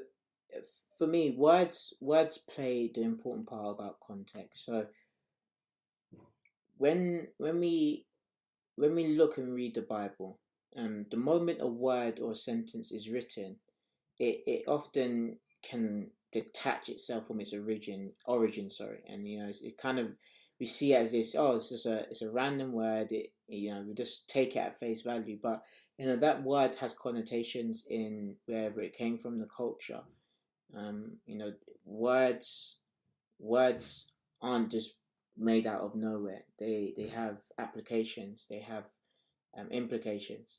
for 0.98 1.06
me, 1.06 1.34
words 1.36 1.94
words 2.00 2.38
play 2.38 2.90
the 2.94 3.02
important 3.02 3.48
part 3.48 3.74
about 3.74 4.00
context. 4.00 4.64
So 4.64 4.86
when 6.78 7.28
when 7.38 7.58
we 7.58 8.06
when 8.76 8.94
we 8.94 9.16
look 9.16 9.38
and 9.38 9.52
read 9.52 9.74
the 9.74 9.82
Bible, 9.82 10.38
um, 10.76 11.06
the 11.10 11.16
moment 11.16 11.58
a 11.60 11.66
word 11.66 12.20
or 12.20 12.32
a 12.32 12.36
sentence 12.36 12.92
is 12.92 13.08
written, 13.08 13.56
it, 14.18 14.42
it 14.46 14.64
often 14.68 15.38
can 15.62 16.10
detach 16.32 16.88
itself 16.88 17.26
from 17.26 17.40
its 17.40 17.52
origin 17.52 18.12
origin 18.26 18.70
sorry. 18.70 19.02
And 19.08 19.28
you 19.28 19.40
know 19.40 19.50
it 19.50 19.78
kind 19.78 19.98
of 19.98 20.08
we 20.58 20.66
see 20.66 20.92
it 20.92 21.02
as 21.02 21.12
this 21.12 21.34
oh 21.34 21.56
it's 21.56 21.70
just 21.70 21.86
a 21.86 22.00
it's 22.10 22.22
a 22.22 22.30
random 22.30 22.72
word 22.72 23.08
it 23.10 23.32
you 23.48 23.72
know 23.72 23.84
we 23.86 23.94
just 23.94 24.28
take 24.28 24.56
it 24.56 24.60
at 24.60 24.78
face 24.78 25.02
value. 25.02 25.38
But 25.42 25.62
you 25.98 26.06
know 26.06 26.16
that 26.16 26.42
word 26.42 26.74
has 26.76 26.94
connotations 26.94 27.86
in 27.88 28.36
wherever 28.46 28.80
it 28.80 28.96
came 28.96 29.18
from 29.18 29.38
the 29.38 29.48
culture. 29.54 30.02
Um 30.76 31.16
you 31.26 31.36
know 31.36 31.52
words 31.84 32.78
words 33.38 34.12
aren't 34.40 34.70
just 34.70 34.94
made 35.36 35.66
out 35.66 35.80
of 35.80 35.94
nowhere. 35.94 36.44
They 36.58 36.94
they 36.96 37.08
have 37.08 37.38
applications 37.58 38.46
they 38.48 38.60
have 38.60 38.84
um, 39.58 39.68
implications. 39.70 40.58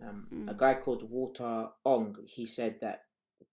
Um, 0.00 0.28
mm. 0.32 0.48
a 0.48 0.54
guy 0.54 0.74
called 0.74 1.10
walter 1.10 1.70
ong 1.84 2.16
he 2.24 2.46
said 2.46 2.76
that 2.82 3.00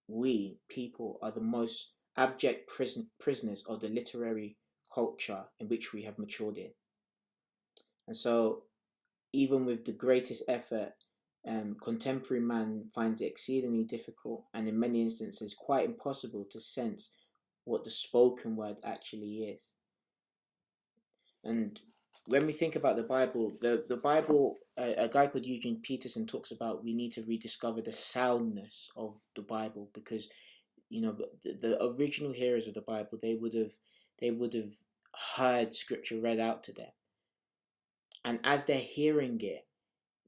we, 0.08 0.60
people, 0.70 1.20
are 1.22 1.32
the 1.32 1.42
most 1.42 1.94
abject 2.18 2.68
prison, 2.68 3.10
prisoners 3.20 3.64
of 3.68 3.82
the 3.82 3.90
literary 3.90 4.58
culture 4.94 5.44
in 5.60 5.68
which 5.68 5.94
we 5.94 6.04
have 6.04 6.18
matured 6.18 6.58
in. 6.58 6.72
And 8.08 8.16
so, 8.16 8.64
even 9.34 9.66
with 9.66 9.86
the 9.86 9.92
greatest 9.92 10.44
effort, 10.48 10.94
um, 11.48 11.76
contemporary 11.82 12.42
man 12.42 12.86
finds 12.94 13.22
it 13.22 13.26
exceedingly 13.26 13.84
difficult 13.84 14.46
and, 14.54 14.68
in 14.68 14.80
many 14.80 15.02
instances, 15.02 15.56
quite 15.58 15.86
impossible 15.86 16.46
to 16.52 16.60
sense 16.60 17.12
what 17.66 17.84
the 17.84 17.90
spoken 17.90 18.56
word 18.56 18.78
actually 18.84 19.56
is. 19.56 19.62
And 21.44 21.80
when 22.28 22.46
we 22.46 22.54
think 22.54 22.76
about 22.76 22.96
the 22.96 23.04
Bible, 23.04 23.54
the, 23.62 23.86
the 23.88 23.98
Bible, 23.98 24.58
a 24.78 25.08
guy 25.08 25.28
called 25.28 25.46
Eugene 25.46 25.80
Peterson 25.82 26.26
talks 26.26 26.52
about 26.52 26.84
we 26.84 26.94
need 26.94 27.14
to 27.14 27.24
rediscover 27.24 27.82
the 27.82 27.94
soundness 27.94 28.90
of 28.96 29.16
the 29.36 29.42
Bible 29.42 29.90
because, 29.94 30.30
you 30.90 31.02
know, 31.02 31.16
the, 31.44 31.54
the 31.54 31.84
original 31.84 32.34
hearers 32.34 32.68
of 32.68 32.74
the 32.74 32.82
Bible, 32.82 33.18
they 33.22 33.36
would 33.36 33.54
have, 33.54 33.72
they 34.20 34.32
would 34.32 34.54
have 34.54 34.72
heard 35.36 35.76
scripture 35.76 36.20
read 36.20 36.40
out 36.40 36.64
to 36.64 36.74
them. 36.74 36.92
And 38.26 38.40
as 38.44 38.66
they're 38.66 38.78
hearing 38.78 39.40
it, 39.42 39.66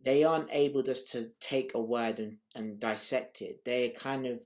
they 0.04 0.24
aren't 0.24 0.50
able 0.52 0.84
just 0.84 1.12
to 1.12 1.32
take 1.40 1.74
a 1.74 1.82
word 1.82 2.20
and, 2.20 2.38
and 2.56 2.80
dissect 2.80 3.42
it. 3.42 3.66
They're 3.66 3.90
kind 3.90 4.26
of 4.26 4.42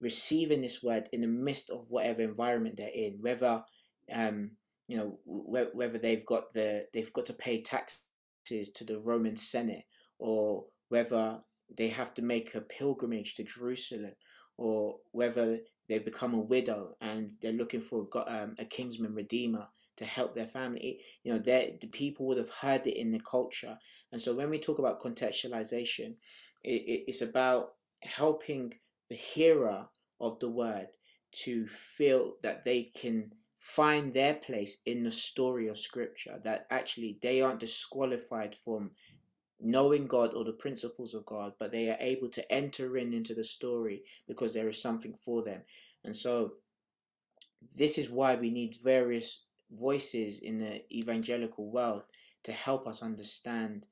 receiving 0.00 0.60
this 0.60 0.82
word 0.82 1.08
in 1.12 1.20
the 1.20 1.28
midst 1.28 1.70
of 1.70 1.86
whatever 1.88 2.20
environment 2.20 2.76
they're 2.76 2.90
in, 2.92 3.18
whether 3.20 3.62
um, 4.12 4.50
you 4.92 4.98
know 4.98 5.18
whether 5.24 5.96
they've 5.96 6.26
got 6.26 6.52
the 6.52 6.86
they've 6.92 7.12
got 7.14 7.24
to 7.24 7.32
pay 7.32 7.62
taxes 7.62 8.70
to 8.74 8.84
the 8.84 8.98
Roman 8.98 9.38
Senate, 9.38 9.84
or 10.18 10.66
whether 10.90 11.38
they 11.74 11.88
have 11.88 12.12
to 12.14 12.22
make 12.22 12.54
a 12.54 12.60
pilgrimage 12.60 13.34
to 13.36 13.42
Jerusalem, 13.42 14.12
or 14.58 14.98
whether 15.12 15.60
they 15.88 15.98
become 15.98 16.34
a 16.34 16.40
widow 16.40 16.94
and 17.00 17.30
they're 17.40 17.52
looking 17.52 17.80
for 17.80 18.06
a, 18.14 18.18
um, 18.42 18.54
a 18.58 18.66
kinsman 18.66 19.14
redeemer 19.14 19.66
to 19.96 20.04
help 20.04 20.34
their 20.34 20.46
family. 20.46 21.00
You 21.24 21.32
know, 21.32 21.38
the 21.38 21.88
people 21.90 22.26
would 22.26 22.36
have 22.36 22.50
heard 22.50 22.86
it 22.86 22.98
in 22.98 23.12
the 23.12 23.20
culture, 23.20 23.78
and 24.12 24.20
so 24.20 24.34
when 24.34 24.50
we 24.50 24.58
talk 24.58 24.78
about 24.78 25.00
contextualization, 25.00 26.16
it, 26.62 26.82
it, 26.82 27.04
it's 27.08 27.22
about 27.22 27.70
helping 28.02 28.74
the 29.08 29.16
hearer 29.16 29.86
of 30.20 30.38
the 30.40 30.50
word 30.50 30.88
to 31.44 31.66
feel 31.66 32.34
that 32.42 32.66
they 32.66 32.90
can 32.94 33.32
find 33.62 34.12
their 34.12 34.34
place 34.34 34.82
in 34.86 35.04
the 35.04 35.10
story 35.12 35.68
of 35.68 35.78
scripture 35.78 36.40
that 36.42 36.66
actually 36.68 37.16
they 37.22 37.40
aren't 37.40 37.60
disqualified 37.60 38.56
from 38.56 38.90
knowing 39.60 40.08
God 40.08 40.34
or 40.34 40.44
the 40.44 40.52
principles 40.52 41.14
of 41.14 41.24
God 41.24 41.52
but 41.60 41.70
they 41.70 41.88
are 41.88 41.96
able 42.00 42.28
to 42.30 42.52
enter 42.52 42.96
in 42.96 43.14
into 43.14 43.34
the 43.34 43.44
story 43.44 44.02
because 44.26 44.52
there 44.52 44.68
is 44.68 44.82
something 44.82 45.14
for 45.14 45.44
them 45.44 45.62
and 46.02 46.14
so 46.14 46.54
this 47.72 47.98
is 47.98 48.10
why 48.10 48.34
we 48.34 48.50
need 48.50 48.76
various 48.82 49.44
voices 49.70 50.40
in 50.40 50.58
the 50.58 50.82
evangelical 50.92 51.70
world 51.70 52.02
to 52.42 52.50
help 52.50 52.88
us 52.88 53.00
understand 53.00 53.86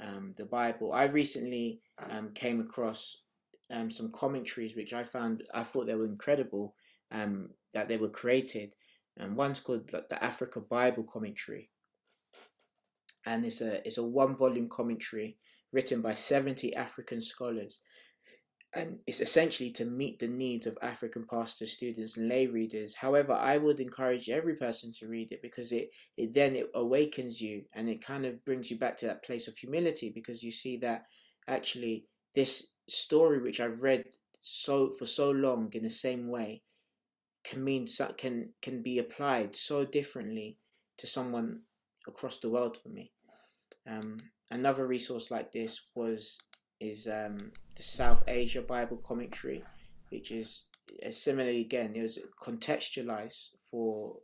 um, 0.00 0.32
the 0.38 0.46
Bible. 0.46 0.94
I 0.94 1.04
recently 1.04 1.80
um, 2.10 2.30
came 2.34 2.60
across 2.60 3.18
um, 3.70 3.90
some 3.90 4.10
commentaries 4.10 4.74
which 4.74 4.94
I 4.94 5.04
found 5.04 5.42
I 5.54 5.62
thought 5.62 5.86
they 5.86 5.94
were 5.94 6.06
incredible 6.06 6.74
um, 7.10 7.50
that 7.74 7.88
they 7.88 7.98
were 7.98 8.08
created. 8.08 8.74
And 9.16 9.36
one's 9.36 9.60
called 9.60 9.90
the 9.90 10.24
Africa 10.24 10.60
Bible 10.60 11.04
Commentary, 11.04 11.70
and 13.26 13.44
it's 13.44 13.60
a 13.60 13.86
it's 13.86 13.98
a 13.98 14.06
one 14.06 14.34
volume 14.36 14.68
commentary 14.68 15.36
written 15.72 16.00
by 16.00 16.14
seventy 16.14 16.74
African 16.74 17.20
scholars, 17.20 17.80
and 18.74 19.00
it's 19.06 19.20
essentially 19.20 19.70
to 19.72 19.84
meet 19.84 20.18
the 20.18 20.28
needs 20.28 20.66
of 20.66 20.78
African 20.80 21.26
pastors, 21.30 21.72
students, 21.72 22.16
and 22.16 22.28
lay 22.28 22.46
readers. 22.46 22.96
However, 22.96 23.34
I 23.34 23.58
would 23.58 23.80
encourage 23.80 24.30
every 24.30 24.56
person 24.56 24.92
to 24.98 25.08
read 25.08 25.30
it 25.30 25.42
because 25.42 25.72
it, 25.72 25.90
it 26.16 26.32
then 26.32 26.56
it 26.56 26.70
awakens 26.74 27.40
you 27.40 27.64
and 27.74 27.88
it 27.90 28.04
kind 28.04 28.24
of 28.24 28.42
brings 28.46 28.70
you 28.70 28.78
back 28.78 28.96
to 28.98 29.06
that 29.06 29.24
place 29.24 29.46
of 29.46 29.58
humility 29.58 30.10
because 30.14 30.42
you 30.42 30.50
see 30.50 30.78
that 30.78 31.02
actually 31.48 32.06
this 32.34 32.72
story 32.88 33.42
which 33.42 33.60
I've 33.60 33.82
read 33.82 34.04
so 34.40 34.90
for 34.90 35.04
so 35.04 35.30
long 35.30 35.70
in 35.74 35.82
the 35.82 35.90
same 35.90 36.28
way 36.28 36.62
can 37.44 37.64
mean 37.64 37.86
can 38.16 38.50
can 38.60 38.82
be 38.82 38.98
applied 38.98 39.56
so 39.56 39.84
differently 39.84 40.58
to 40.98 41.06
someone 41.06 41.62
across 42.06 42.38
the 42.38 42.50
world 42.50 42.76
for 42.76 42.88
me. 42.88 43.12
Um, 43.86 44.18
another 44.50 44.86
resource 44.86 45.30
like 45.30 45.52
this 45.52 45.88
was 45.94 46.38
is 46.80 47.06
um, 47.06 47.52
the 47.76 47.82
South 47.82 48.24
Asia 48.28 48.62
Bible 48.62 48.96
Commentary, 48.96 49.64
which 50.10 50.30
is 50.30 50.64
uh, 51.04 51.10
similarly 51.10 51.60
again 51.60 51.92
it 51.94 52.02
was 52.02 52.18
contextualized 52.40 53.48
for 53.70 54.16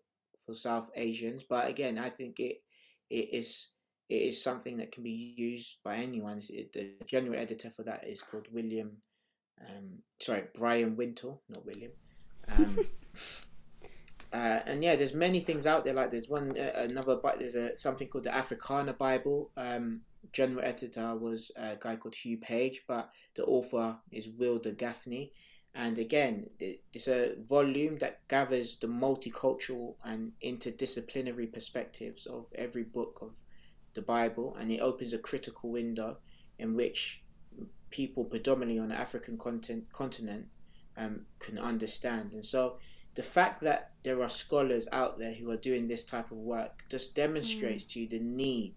for 0.46 0.54
South 0.54 0.90
Asians, 0.96 1.44
but 1.48 1.68
again 1.68 1.98
I 1.98 2.10
think 2.10 2.38
it 2.40 2.62
it 3.10 3.28
is 3.32 3.70
it 4.08 4.22
is 4.22 4.42
something 4.42 4.78
that 4.78 4.92
can 4.92 5.02
be 5.02 5.34
used 5.36 5.78
by 5.84 5.96
anyone. 5.96 6.40
It, 6.48 6.72
the 6.72 6.92
general 7.06 7.38
editor 7.38 7.70
for 7.70 7.82
that 7.82 8.06
is 8.06 8.22
called 8.22 8.46
William, 8.52 8.98
um, 9.60 9.98
sorry 10.20 10.44
Brian 10.54 10.96
Wintle, 10.96 11.42
not 11.48 11.66
William. 11.66 11.92
Um, 12.48 12.78
uh, 14.32 14.60
and 14.66 14.82
yeah, 14.82 14.96
there's 14.96 15.14
many 15.14 15.40
things 15.40 15.66
out 15.66 15.84
there. 15.84 15.94
Like 15.94 16.10
there's 16.10 16.28
one 16.28 16.54
uh, 16.58 16.72
another, 16.76 17.16
but 17.16 17.38
there's 17.38 17.54
a 17.54 17.76
something 17.76 18.08
called 18.08 18.24
the 18.24 18.34
Africana 18.34 18.92
Bible. 18.92 19.50
Um, 19.56 20.02
general 20.32 20.64
editor 20.64 21.14
was 21.16 21.50
a 21.56 21.76
guy 21.80 21.96
called 21.96 22.14
Hugh 22.14 22.38
Page, 22.38 22.84
but 22.86 23.10
the 23.34 23.44
author 23.44 23.96
is 24.12 24.28
Wilda 24.28 24.72
Gafney. 24.72 25.30
And 25.74 25.98
again, 25.98 26.50
it's 26.58 27.08
a 27.08 27.34
volume 27.40 27.98
that 27.98 28.26
gathers 28.26 28.76
the 28.76 28.88
multicultural 28.88 29.94
and 30.02 30.32
interdisciplinary 30.42 31.52
perspectives 31.52 32.26
of 32.26 32.46
every 32.54 32.82
book 32.82 33.18
of 33.22 33.36
the 33.94 34.02
Bible, 34.02 34.56
and 34.58 34.72
it 34.72 34.80
opens 34.80 35.12
a 35.12 35.18
critical 35.18 35.70
window 35.70 36.18
in 36.58 36.74
which 36.74 37.22
people 37.90 38.24
predominantly 38.24 38.80
on 38.80 38.88
the 38.88 38.98
African 38.98 39.38
content, 39.38 39.92
continent 39.92 40.46
um, 40.96 41.26
can 41.38 41.58
understand. 41.58 42.32
And 42.32 42.44
so 42.44 42.78
the 43.18 43.24
fact 43.24 43.62
that 43.62 43.90
there 44.04 44.22
are 44.22 44.28
scholars 44.28 44.86
out 44.92 45.18
there 45.18 45.34
who 45.34 45.50
are 45.50 45.56
doing 45.56 45.88
this 45.88 46.04
type 46.04 46.30
of 46.30 46.36
work 46.36 46.84
just 46.88 47.16
demonstrates 47.16 47.82
mm. 47.82 47.88
to 47.88 48.00
you 48.00 48.08
the 48.08 48.20
need 48.20 48.74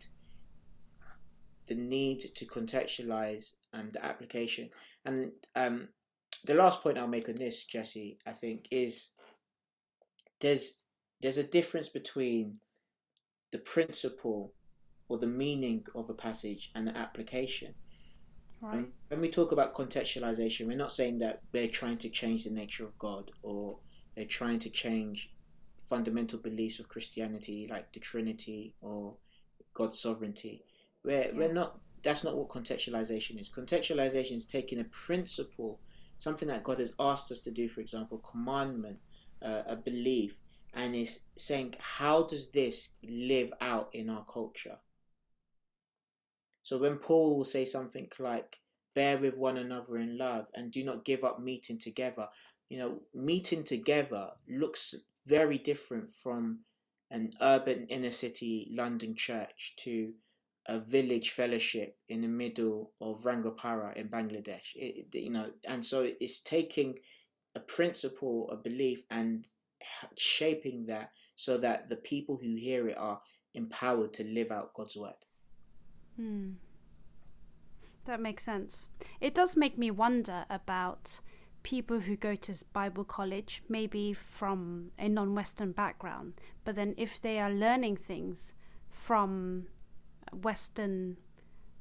the 1.68 1.76
need 1.76 2.22
to 2.34 2.46
contextualize 2.46 3.54
um, 3.72 3.92
the 3.94 4.04
application. 4.04 4.72
And 5.06 5.34
um, 5.56 5.90
the 6.44 6.56
last 6.56 6.82
point 6.82 6.98
I'll 6.98 7.08
make 7.08 7.30
on 7.30 7.36
this, 7.36 7.66
Jesse, 7.66 8.18
I 8.26 8.32
think, 8.32 8.68
is 8.72 9.12
there's 10.40 10.80
there's 11.22 11.38
a 11.38 11.44
difference 11.44 11.90
between 11.90 12.58
the 13.52 13.60
principle 13.60 14.56
or 15.08 15.20
the 15.20 15.28
meaning 15.28 15.86
of 15.94 16.10
a 16.10 16.16
passage 16.16 16.72
and 16.74 16.88
the 16.88 16.98
application. 16.98 17.76
Right. 18.60 18.86
when 19.08 19.22
we 19.22 19.30
talk 19.30 19.52
about 19.52 19.76
contextualization, 19.76 20.66
we're 20.66 20.78
not 20.78 20.92
saying 20.92 21.20
that 21.20 21.42
we're 21.54 21.68
trying 21.68 21.98
to 21.98 22.10
change 22.10 22.44
the 22.44 22.52
nature 22.52 22.86
of 22.86 22.98
God 22.98 23.32
or 23.44 23.80
they're 24.16 24.26
trying 24.26 24.60
to 24.60 24.70
change 24.70 25.32
fundamental 25.78 26.40
beliefs 26.40 26.80
of 26.80 26.88
Christianity 26.88 27.68
like 27.70 27.92
the 27.94 28.00
Trinity 28.00 28.76
or 28.82 29.16
God's 29.74 30.00
sovereignty. 30.00 30.64
We're, 31.04 31.24
yeah. 31.24 31.32
we're 31.34 31.54
not, 31.54 31.80
that's 32.04 32.24
not 32.24 32.38
what 32.38 32.50
contextualization 32.50 33.40
is. 33.40 33.50
Contextualization 33.50 34.36
is 34.36 34.46
taking 34.46 34.80
a 34.80 34.86
principle, 34.86 35.80
something 36.18 36.48
that 36.48 36.64
God 36.64 36.80
has 36.80 36.94
asked 37.00 37.32
us 37.32 37.40
to 37.42 37.52
do, 37.52 37.68
for 37.68 37.82
example, 37.82 38.20
commandment, 38.20 39.00
uh, 39.42 39.64
a 39.68 39.76
belief, 39.76 40.36
and 40.74 40.96
is 40.96 41.22
saying, 41.36 41.76
how 41.80 42.24
does 42.24 42.52
this 42.52 42.94
live 43.04 43.52
out 43.60 43.90
in 43.94 44.10
our 44.10 44.24
culture? 44.26 44.78
So 46.64 46.78
when 46.78 46.98
Paul 46.98 47.36
will 47.36 47.44
say 47.44 47.66
something 47.66 48.08
like, 48.20 48.60
bear 48.94 49.18
with 49.18 49.36
one 49.36 49.58
another 49.58 49.98
in 49.98 50.18
love 50.18 50.48
and 50.54 50.72
do 50.72 50.84
not 50.84 51.06
give 51.06 51.24
up 51.24 51.42
meeting 51.42 51.80
together, 51.80 52.28
you 52.72 52.78
know, 52.78 53.02
meeting 53.14 53.66
together 53.66 54.30
looks 54.48 54.96
very 55.28 55.58
different 55.58 56.10
from 56.10 56.60
an 57.10 57.34
urban 57.42 57.86
inner 57.88 58.12
city 58.12 58.72
London 58.72 59.14
church 59.14 59.74
to 59.80 60.14
a 60.68 60.80
village 60.80 61.32
fellowship 61.32 61.98
in 62.08 62.22
the 62.22 62.30
middle 62.30 62.94
of 63.02 63.26
Rangapara 63.26 63.98
in 63.98 64.08
Bangladesh. 64.08 64.72
It, 64.76 65.08
you 65.14 65.32
know, 65.32 65.48
and 65.68 65.84
so 65.84 66.10
it's 66.22 66.40
taking 66.40 66.98
a 67.56 67.60
principle, 67.60 68.50
a 68.50 68.56
belief, 68.56 69.04
and 69.12 69.46
shaping 70.18 70.86
that 70.86 71.12
so 71.36 71.58
that 71.58 71.90
the 71.90 71.98
people 71.98 72.40
who 72.42 72.56
hear 72.56 72.88
it 72.88 72.98
are 72.98 73.20
empowered 73.54 74.14
to 74.14 74.24
live 74.24 74.50
out 74.50 74.74
God's 74.74 74.96
word. 74.96 75.26
Hmm. 76.16 76.52
That 78.06 78.22
makes 78.22 78.44
sense. 78.44 78.88
It 79.20 79.36
does 79.36 79.58
make 79.58 79.78
me 79.78 79.92
wonder 79.92 80.46
about 80.50 81.20
people 81.64 82.02
who 82.02 82.16
go 82.16 82.36
to 82.36 82.66
Bible 82.74 83.04
college, 83.04 83.64
maybe 83.70 84.14
from 84.14 84.92
a 84.98 85.08
non 85.08 85.36
Western 85.36 85.72
background, 85.72 86.34
but 86.64 86.76
then 86.76 86.94
if 86.98 87.22
they 87.22 87.40
are 87.40 87.52
learning 87.52 87.98
things 87.98 88.54
from 88.90 89.68
Western, 90.34 91.18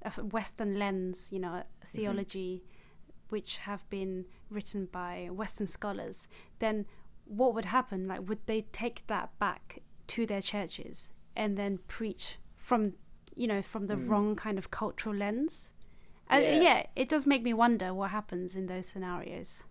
a 0.03 0.11
Western 0.23 0.79
lens, 0.79 1.31
you 1.33 1.39
know, 1.39 1.49
mm-hmm. 1.49 1.87
theology, 1.87 2.63
mm-hmm. 2.63 3.27
which 3.29 3.59
have 3.59 3.89
been 3.91 4.27
written 4.51 4.87
by 4.91 5.29
Western 5.31 5.67
scholars, 5.67 6.29
then 6.59 6.87
what 7.25 7.55
would 7.55 7.67
happen? 7.67 8.07
Like, 8.07 8.29
would 8.29 8.47
they 8.47 8.63
take 8.73 9.07
that 9.07 9.39
back 9.39 9.83
to 10.09 10.27
their 10.27 10.43
churches 10.43 11.13
and 11.37 11.57
then 11.57 11.79
preach 11.87 12.39
from 12.57 12.95
you 13.41 13.47
know, 13.47 13.63
from 13.63 13.87
the 13.87 13.95
mm. 13.95 14.09
wrong 14.09 14.37
kind 14.37 14.59
of 14.59 14.71
cultural 14.71 15.15
lens. 15.15 15.73
Uh, 16.31 16.37
yeah. 16.37 16.61
yeah, 16.61 16.87
it 16.95 17.09
does 17.09 17.27
make 17.27 17.43
me 17.43 17.55
wonder 17.55 17.93
what 17.95 18.11
happens 18.11 18.55
in 18.55 18.67
those 18.67 18.87
scenarios. 18.87 19.65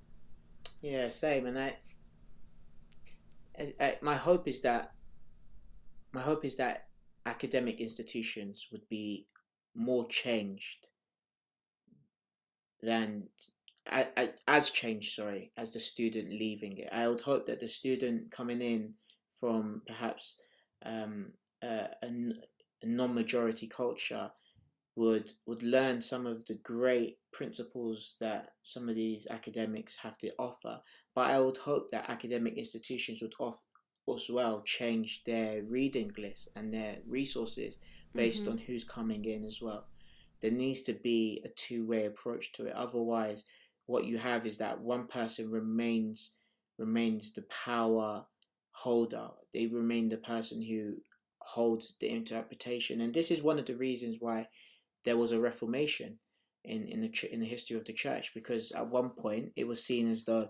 Yeah, 0.81 1.09
same. 1.09 1.45
And 1.45 1.59
I, 1.59 1.75
I, 3.59 3.73
I, 3.79 3.97
my 4.01 4.15
hope 4.15 4.47
is 4.47 4.61
that, 4.61 4.91
my 6.13 6.21
hope 6.21 6.45
is 6.45 6.55
that 6.57 6.87
academic 7.25 7.79
institutions 7.81 8.67
would 8.71 8.87
be 8.89 9.27
more 9.75 10.07
changed 10.07 10.87
than 12.81 13.23
as 14.47 14.69
changed 14.69 15.13
sorry 15.13 15.51
as 15.57 15.71
the 15.71 15.79
student 15.79 16.29
leaving 16.29 16.77
it 16.77 16.89
i 16.91 17.07
would 17.07 17.21
hope 17.21 17.45
that 17.45 17.59
the 17.59 17.67
student 17.67 18.31
coming 18.31 18.61
in 18.61 18.93
from 19.39 19.81
perhaps 19.87 20.35
um, 20.85 21.31
uh, 21.63 21.87
a, 22.03 22.09
non-majority 22.83 23.67
culture 23.67 24.29
would 24.99 25.31
would 25.45 25.63
learn 25.63 26.01
some 26.01 26.25
of 26.27 26.45
the 26.45 26.55
great 26.55 27.19
principles 27.31 28.17
that 28.19 28.49
some 28.63 28.89
of 28.89 28.95
these 28.95 29.25
academics 29.29 29.95
have 29.95 30.17
to 30.17 30.29
offer. 30.37 30.81
But 31.15 31.31
I 31.31 31.39
would 31.39 31.55
hope 31.55 31.89
that 31.91 32.09
academic 32.09 32.55
institutions 32.57 33.21
would 33.21 33.33
off, 33.39 33.61
as 34.13 34.27
well 34.29 34.61
change 34.61 35.21
their 35.25 35.63
reading 35.63 36.11
list 36.17 36.49
and 36.53 36.73
their 36.73 36.97
resources 37.07 37.77
based 38.13 38.43
mm-hmm. 38.43 38.53
on 38.53 38.57
who's 38.57 38.83
coming 38.83 39.23
in 39.23 39.45
as 39.45 39.61
well. 39.61 39.85
There 40.41 40.51
needs 40.51 40.81
to 40.83 40.93
be 40.93 41.41
a 41.45 41.49
two 41.55 41.85
way 41.87 42.05
approach 42.05 42.51
to 42.53 42.65
it. 42.65 42.73
Otherwise, 42.73 43.45
what 43.85 44.03
you 44.03 44.17
have 44.17 44.45
is 44.45 44.57
that 44.57 44.81
one 44.81 45.07
person 45.07 45.49
remains 45.49 46.33
remains 46.77 47.31
the 47.33 47.45
power 47.65 48.25
holder. 48.71 49.29
They 49.53 49.67
remain 49.67 50.09
the 50.09 50.17
person 50.17 50.61
who 50.61 50.95
holds 51.39 51.95
the 52.01 52.09
interpretation, 52.09 52.99
and 52.99 53.13
this 53.13 53.31
is 53.31 53.41
one 53.41 53.59
of 53.59 53.65
the 53.65 53.77
reasons 53.77 54.17
why 54.19 54.47
there 55.05 55.17
was 55.17 55.31
a 55.31 55.39
reformation 55.39 56.19
in 56.63 56.87
in 56.87 57.01
the 57.01 57.33
in 57.33 57.39
the 57.39 57.45
history 57.45 57.77
of 57.77 57.85
the 57.85 57.93
church 57.93 58.31
because 58.33 58.71
at 58.71 58.87
one 58.87 59.09
point 59.09 59.51
it 59.55 59.67
was 59.67 59.83
seen 59.83 60.09
as 60.09 60.25
though 60.25 60.49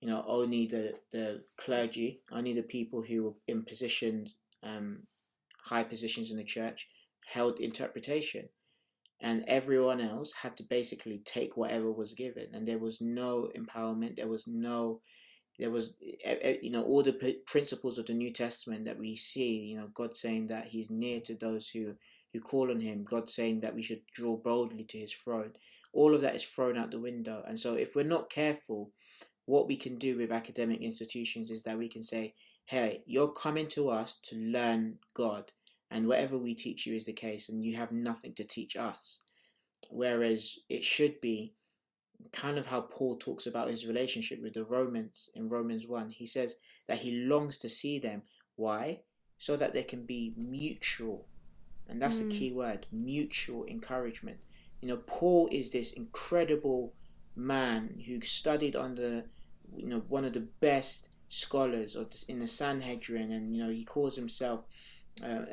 you 0.00 0.08
know 0.08 0.24
only 0.26 0.66
the 0.66 0.94
the 1.12 1.42
clergy, 1.56 2.20
only 2.30 2.52
the 2.52 2.62
people 2.62 3.02
who 3.02 3.24
were 3.24 3.34
in 3.46 3.62
positions 3.64 4.34
um, 4.62 5.02
high 5.64 5.84
positions 5.84 6.30
in 6.30 6.36
the 6.36 6.44
church 6.44 6.86
held 7.26 7.60
interpretation. 7.60 8.48
And 9.20 9.44
everyone 9.46 10.00
else 10.00 10.32
had 10.32 10.56
to 10.56 10.64
basically 10.64 11.22
take 11.24 11.56
whatever 11.56 11.92
was 11.92 12.12
given. 12.12 12.48
And 12.52 12.66
there 12.66 12.80
was 12.80 13.00
no 13.00 13.48
empowerment. 13.56 14.16
There 14.16 14.26
was 14.26 14.48
no 14.48 15.00
there 15.58 15.70
was 15.70 15.92
you 16.00 16.70
know 16.70 16.82
all 16.82 17.02
the 17.02 17.36
principles 17.46 17.98
of 17.98 18.06
the 18.06 18.14
new 18.14 18.32
testament 18.32 18.86
that 18.86 18.98
we 18.98 19.14
see 19.14 19.58
you 19.58 19.76
know 19.76 19.86
god 19.92 20.16
saying 20.16 20.46
that 20.46 20.66
he's 20.66 20.90
near 20.90 21.20
to 21.20 21.34
those 21.34 21.68
who 21.68 21.92
who 22.32 22.40
call 22.40 22.70
on 22.70 22.80
him 22.80 23.04
god 23.04 23.28
saying 23.28 23.60
that 23.60 23.74
we 23.74 23.82
should 23.82 24.00
draw 24.12 24.36
boldly 24.36 24.84
to 24.84 24.98
his 24.98 25.12
throne 25.12 25.52
all 25.92 26.14
of 26.14 26.20
that 26.20 26.34
is 26.34 26.44
thrown 26.44 26.76
out 26.76 26.90
the 26.90 26.98
window 26.98 27.42
and 27.46 27.58
so 27.58 27.74
if 27.74 27.94
we're 27.94 28.04
not 28.04 28.30
careful 28.30 28.90
what 29.46 29.66
we 29.66 29.76
can 29.76 29.98
do 29.98 30.16
with 30.16 30.30
academic 30.30 30.80
institutions 30.80 31.50
is 31.50 31.62
that 31.62 31.78
we 31.78 31.88
can 31.88 32.02
say 32.02 32.34
hey 32.66 33.02
you're 33.06 33.32
coming 33.32 33.66
to 33.66 33.90
us 33.90 34.18
to 34.22 34.36
learn 34.36 34.96
god 35.14 35.52
and 35.90 36.06
whatever 36.06 36.38
we 36.38 36.54
teach 36.54 36.86
you 36.86 36.94
is 36.94 37.06
the 37.06 37.12
case 37.12 37.48
and 37.48 37.64
you 37.64 37.76
have 37.76 37.92
nothing 37.92 38.32
to 38.34 38.44
teach 38.44 38.76
us 38.76 39.20
whereas 39.90 40.58
it 40.68 40.84
should 40.84 41.20
be 41.20 41.54
kind 42.32 42.58
of 42.58 42.66
how 42.66 42.82
Paul 42.82 43.16
talks 43.16 43.46
about 43.46 43.68
his 43.68 43.86
relationship 43.86 44.40
with 44.42 44.54
the 44.54 44.64
Romans 44.64 45.30
in 45.34 45.48
Romans 45.48 45.86
1. 45.88 46.10
He 46.10 46.26
says 46.26 46.56
that 46.86 46.98
he 46.98 47.24
longs 47.24 47.58
to 47.58 47.68
see 47.68 47.98
them. 47.98 48.22
Why? 48.56 49.00
So 49.38 49.56
that 49.56 49.74
there 49.74 49.82
can 49.82 50.06
be 50.06 50.34
mutual, 50.36 51.26
and 51.92 52.00
that's 52.00 52.20
mm. 52.20 52.30
the 52.30 52.38
key 52.38 52.52
word 52.52 52.86
mutual 52.90 53.66
encouragement. 53.66 54.38
You 54.80 54.88
know, 54.88 54.96
Paul 55.06 55.48
is 55.52 55.70
this 55.70 55.92
incredible 55.92 56.94
man 57.36 58.02
who 58.06 58.20
studied 58.22 58.74
under, 58.74 59.24
you 59.76 59.88
know, 59.88 60.02
one 60.08 60.24
of 60.24 60.32
the 60.32 60.48
best 60.60 61.08
scholars 61.28 61.96
in 62.28 62.40
the 62.40 62.48
Sanhedrin, 62.48 63.30
and 63.30 63.54
you 63.54 63.62
know, 63.62 63.70
he 63.70 63.84
calls 63.84 64.16
himself, 64.16 64.64
uh, 65.22 65.44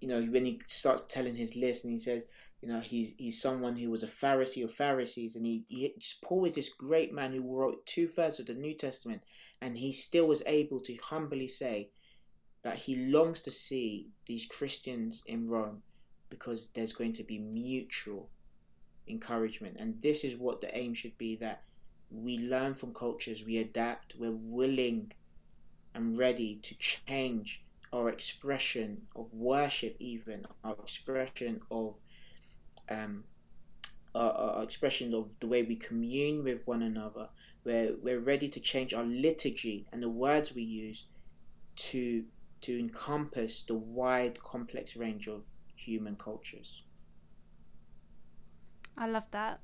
you 0.00 0.08
know, 0.08 0.20
when 0.22 0.44
he 0.44 0.60
starts 0.66 1.02
telling 1.02 1.36
his 1.36 1.54
list, 1.54 1.84
and 1.84 1.92
he 1.92 1.98
says, 1.98 2.26
you 2.60 2.68
know, 2.68 2.80
he's 2.80 3.14
he's 3.16 3.40
someone 3.40 3.76
who 3.76 3.90
was 3.90 4.02
a 4.02 4.08
Pharisee 4.08 4.64
of 4.64 4.72
Pharisees, 4.72 5.36
and 5.36 5.46
he, 5.46 5.64
he 5.68 5.94
Paul 6.24 6.44
is 6.44 6.56
this 6.56 6.70
great 6.70 7.14
man 7.14 7.32
who 7.32 7.42
wrote 7.42 7.86
two 7.86 8.08
thirds 8.08 8.40
of 8.40 8.46
the 8.46 8.54
New 8.54 8.74
Testament, 8.74 9.22
and 9.62 9.78
he 9.78 9.92
still 9.92 10.26
was 10.26 10.42
able 10.44 10.80
to 10.80 10.96
humbly 10.96 11.46
say 11.46 11.90
that 12.64 12.78
he 12.78 12.96
longs 12.96 13.40
to 13.42 13.50
see 13.50 14.08
these 14.26 14.46
Christians 14.46 15.22
in 15.26 15.46
Rome 15.46 15.82
because 16.30 16.68
there's 16.68 16.94
going 16.94 17.12
to 17.12 17.22
be 17.22 17.38
mutual 17.38 18.30
encouragement, 19.06 19.76
and 19.78 20.00
this 20.02 20.24
is 20.24 20.36
what 20.36 20.60
the 20.60 20.76
aim 20.76 20.94
should 20.94 21.16
be 21.18 21.36
that 21.36 21.62
we 22.10 22.38
learn 22.38 22.74
from 22.74 22.94
cultures, 22.94 23.44
we 23.44 23.58
adapt, 23.58 24.14
we're 24.18 24.32
willing 24.32 25.12
and 25.94 26.18
ready 26.18 26.56
to 26.56 26.74
change 26.78 27.62
our 27.92 28.08
expression 28.08 29.02
of 29.14 29.32
worship, 29.34 29.96
even 30.00 30.46
our 30.64 30.74
expression 30.82 31.60
of 31.70 31.98
um, 32.88 33.24
our, 34.14 34.62
expression 34.62 35.12
of 35.14 35.38
the 35.40 35.46
way 35.46 35.62
we 35.62 35.76
commune 35.76 36.42
with 36.42 36.66
one 36.66 36.82
another. 36.82 37.28
We're, 37.64 37.94
we're 38.02 38.20
ready 38.20 38.48
to 38.48 38.60
change 38.60 38.94
our 38.94 39.04
liturgy 39.04 39.86
and 39.92 40.02
the 40.02 40.08
words 40.08 40.54
we 40.54 40.62
use 40.62 41.04
to 41.76 42.24
to 42.64 42.78
encompass 42.78 43.62
the 43.62 43.74
wide, 43.74 44.42
complex 44.42 44.96
range 44.96 45.28
of 45.28 45.44
human 45.76 46.16
cultures. 46.16 46.82
I 48.96 49.06
love 49.06 49.30
that. 49.32 49.60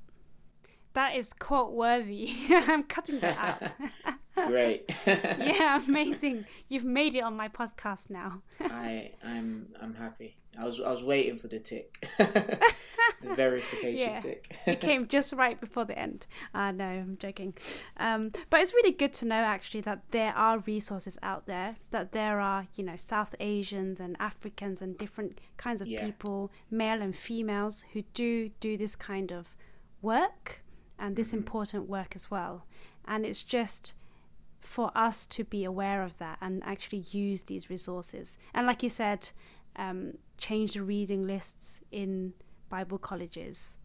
That 0.93 1.15
is 1.15 1.33
quote 1.33 1.71
worthy. 1.71 2.33
I'm 2.49 2.83
cutting 2.83 3.19
that 3.19 3.37
out. 3.37 4.17
Great. 4.47 4.93
yeah, 5.07 5.81
amazing. 5.85 6.45
You've 6.69 6.85
made 6.85 7.15
it 7.15 7.23
on 7.23 7.35
my 7.35 7.47
podcast 7.47 8.09
now. 8.09 8.41
I 8.59 9.11
I'm 9.23 9.67
I'm 9.81 9.95
happy. 9.95 10.37
I 10.57 10.65
was 10.65 10.79
I 10.81 10.91
was 10.91 11.03
waiting 11.03 11.37
for 11.37 11.47
the 11.47 11.59
tick. 11.59 12.07
the 12.17 13.35
verification 13.35 13.97
yeah, 13.97 14.19
tick. 14.19 14.55
it 14.65 14.79
came 14.79 15.07
just 15.07 15.31
right 15.33 15.59
before 15.59 15.85
the 15.85 15.97
end. 15.97 16.25
Uh, 16.53 16.71
no, 16.71 16.85
I'm 16.85 17.17
joking. 17.17 17.53
Um, 17.97 18.31
but 18.49 18.61
it's 18.61 18.73
really 18.73 18.91
good 18.91 19.13
to 19.13 19.25
know 19.25 19.35
actually 19.35 19.81
that 19.81 20.01
there 20.11 20.33
are 20.35 20.59
resources 20.59 21.17
out 21.21 21.45
there. 21.45 21.77
That 21.91 22.11
there 22.11 22.39
are 22.39 22.67
you 22.75 22.83
know 22.83 22.97
South 22.97 23.35
Asians 23.39 23.99
and 23.99 24.17
Africans 24.19 24.81
and 24.81 24.97
different 24.97 25.39
kinds 25.57 25.81
of 25.81 25.87
yeah. 25.87 26.05
people, 26.05 26.51
male 26.69 27.01
and 27.01 27.15
females, 27.15 27.85
who 27.93 28.03
do 28.13 28.49
do 28.59 28.77
this 28.77 28.95
kind 28.95 29.31
of 29.31 29.55
work 30.01 30.60
and 31.01 31.15
this 31.15 31.29
mm-hmm. 31.29 31.37
important 31.37 31.89
work 31.89 32.13
as 32.15 32.31
well. 32.31 32.65
And 33.05 33.25
it's 33.25 33.43
just 33.43 33.93
for 34.61 34.91
us 34.95 35.25
to 35.25 35.43
be 35.43 35.63
aware 35.63 36.03
of 36.03 36.19
that 36.19 36.37
and 36.39 36.63
actually 36.63 37.05
use 37.11 37.43
these 37.43 37.69
resources. 37.69 38.37
And 38.53 38.67
like 38.67 38.83
you 38.83 38.89
said, 38.89 39.31
um, 39.75 40.19
change 40.37 40.73
the 40.73 40.83
reading 40.83 41.25
lists 41.25 41.81
in 41.91 42.33
Bible 42.69 42.99
colleges. 42.99 43.77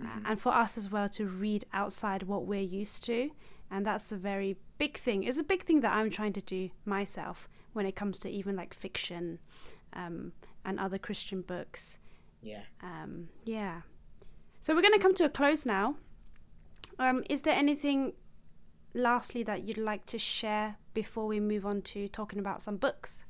Mm-hmm. 0.00 0.26
and 0.26 0.40
for 0.40 0.54
us 0.54 0.78
as 0.78 0.92
well 0.92 1.08
to 1.08 1.26
read 1.26 1.64
outside 1.72 2.22
what 2.22 2.46
we're 2.46 2.60
used 2.60 3.02
to. 3.06 3.32
And 3.68 3.84
that's 3.84 4.12
a 4.12 4.16
very 4.16 4.56
big 4.78 4.96
thing. 4.96 5.24
It's 5.24 5.40
a 5.40 5.42
big 5.42 5.64
thing 5.64 5.80
that 5.80 5.92
I'm 5.92 6.08
trying 6.08 6.34
to 6.34 6.40
do 6.40 6.70
myself 6.84 7.48
when 7.72 7.84
it 7.84 7.96
comes 7.96 8.20
to 8.20 8.30
even 8.30 8.54
like 8.54 8.74
fiction 8.74 9.40
um, 9.92 10.34
and 10.64 10.78
other 10.78 10.98
Christian 10.98 11.42
books. 11.42 11.98
Yeah. 12.40 12.62
Um, 12.80 13.30
yeah. 13.44 13.80
So 14.60 14.72
we're 14.72 14.82
going 14.82 14.94
to 14.94 15.00
come 15.00 15.14
to 15.14 15.24
a 15.24 15.28
close 15.28 15.66
now. 15.66 15.96
Um, 16.98 17.22
is 17.30 17.42
there 17.42 17.54
anything 17.54 18.14
lastly 18.94 19.42
that 19.44 19.62
you'd 19.62 19.78
like 19.78 20.06
to 20.06 20.18
share 20.18 20.76
before 20.94 21.26
we 21.26 21.40
move 21.40 21.64
on 21.64 21.82
to 21.82 22.08
talking 22.08 22.38
about 22.38 22.60
some 22.60 22.76
books? 22.76 23.24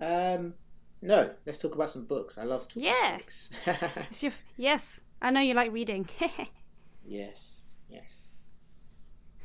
Um, 0.00 0.54
no, 1.02 1.30
let's 1.44 1.58
talk 1.58 1.74
about 1.74 1.90
some 1.90 2.04
books. 2.04 2.38
I 2.38 2.44
love 2.44 2.68
talking 2.68 2.84
yeah. 2.84 3.08
about 3.08 3.18
books. 3.18 3.50
your, 4.22 4.32
yes, 4.56 5.00
I 5.20 5.30
know 5.30 5.40
you 5.40 5.54
like 5.54 5.72
reading. 5.72 6.08
yes, 7.06 7.70
yes. 7.88 8.28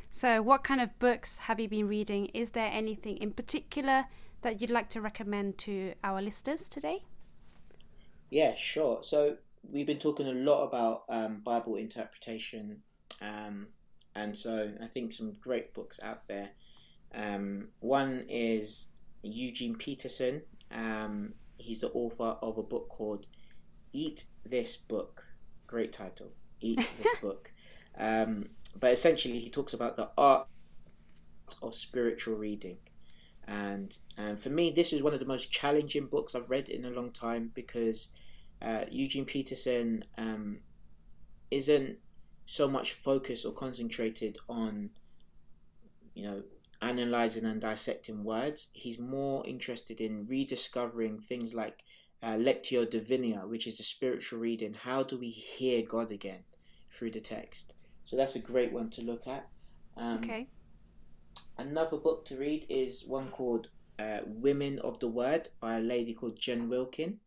So, 0.10 0.42
what 0.42 0.64
kind 0.64 0.80
of 0.80 0.98
books 1.00 1.40
have 1.40 1.60
you 1.60 1.68
been 1.68 1.88
reading? 1.88 2.28
Is 2.28 2.52
there 2.52 2.70
anything 2.72 3.18
in 3.18 3.32
particular 3.32 4.06
that 4.42 4.62
you'd 4.62 4.70
like 4.70 4.90
to 4.90 5.02
recommend 5.02 5.58
to 5.60 5.94
our 6.04 6.22
listeners 6.22 6.70
today? 6.70 7.02
Yeah, 8.30 8.54
sure. 8.56 9.00
So, 9.02 9.38
we've 9.68 9.88
been 9.88 10.00
talking 10.00 10.28
a 10.28 10.34
lot 10.34 10.64
about 10.66 11.04
um, 11.10 11.42
Bible 11.44 11.76
interpretation 11.76 12.82
um, 13.22 13.68
and 14.16 14.36
so 14.36 14.72
I 14.82 14.88
think 14.88 15.14
some 15.14 15.34
great 15.42 15.74
books 15.74 16.00
out 16.04 16.28
there. 16.28 16.50
Um, 17.14 17.70
one 17.80 18.26
is 18.30 18.88
Eugene 19.22 19.76
Peterson. 19.76 20.42
Um, 20.72 21.34
he's 21.58 21.82
the 21.82 21.90
author 21.90 22.38
of 22.42 22.58
a 22.58 22.64
book 22.64 22.90
called 22.90 23.28
Eat 23.92 24.26
This 24.46 24.78
Book. 24.78 25.26
Great 25.68 25.94
title, 25.94 26.32
Eat 26.60 26.88
This 27.02 27.20
Book. 27.22 27.52
Um, 27.98 28.50
but 28.80 28.92
essentially, 28.92 29.40
he 29.40 29.50
talks 29.50 29.74
about 29.74 29.98
the 29.98 30.10
art 30.18 30.48
of 31.62 31.76
spiritual 31.76 32.36
reading. 32.36 32.78
And, 33.48 33.96
and 34.18 34.40
for 34.40 34.50
me, 34.50 34.72
this 34.72 34.94
is 34.94 35.04
one 35.04 35.14
of 35.14 35.20
the 35.20 35.26
most 35.26 35.52
challenging 35.52 36.08
books 36.08 36.34
I've 36.34 36.50
read 36.50 36.70
in 36.70 36.86
a 36.86 36.90
long 36.90 37.12
time 37.12 37.52
because 37.54 38.10
uh, 38.62 38.86
Eugene 38.90 39.26
Peterson 39.26 40.06
um, 40.18 40.60
isn't 41.52 41.98
so 42.46 42.68
much 42.68 42.94
focus 42.94 43.46
or 43.46 43.54
concentrated 43.54 44.38
on 44.50 44.90
you 46.14 46.24
know 46.24 46.44
analyzing 46.82 47.46
and 47.46 47.62
dissecting 47.62 48.24
words. 48.24 48.70
He's 48.74 49.00
more 49.00 49.46
interested 49.48 50.02
in 50.02 50.26
rediscovering 50.28 51.20
things 51.20 51.56
like 51.56 51.84
uh, 52.22 52.38
lectio 52.38 52.90
divina 52.90 53.48
which 53.48 53.68
is 53.68 53.78
the 53.78 53.84
spiritual 53.84 54.40
reading. 54.40 54.74
How 54.74 55.04
do 55.04 55.18
we 55.18 55.30
hear 55.30 55.84
god 55.88 56.12
again 56.12 56.44
through 56.94 57.12
the 57.12 57.22
text? 57.22 57.74
So 58.06 58.18
that's 58.18 58.36
a 58.36 58.40
great 58.40 58.72
one 58.74 58.90
to 58.92 59.02
look 59.02 59.28
at. 59.28 59.48
Um, 59.96 60.18
okay. 60.18 60.48
another 61.58 61.98
book 61.98 62.26
to 62.26 62.38
read 62.38 62.66
is 62.68 63.06
one 63.06 63.30
called 63.30 63.70
uh, 64.00 64.20
women 64.26 64.80
of 64.80 65.00
the 65.00 65.08
word 65.08 65.50
by 65.62 65.78
a 65.78 65.82
lady 65.82 66.14
called 66.14 66.38
jen 66.38 66.68
wilkin. 66.68 67.20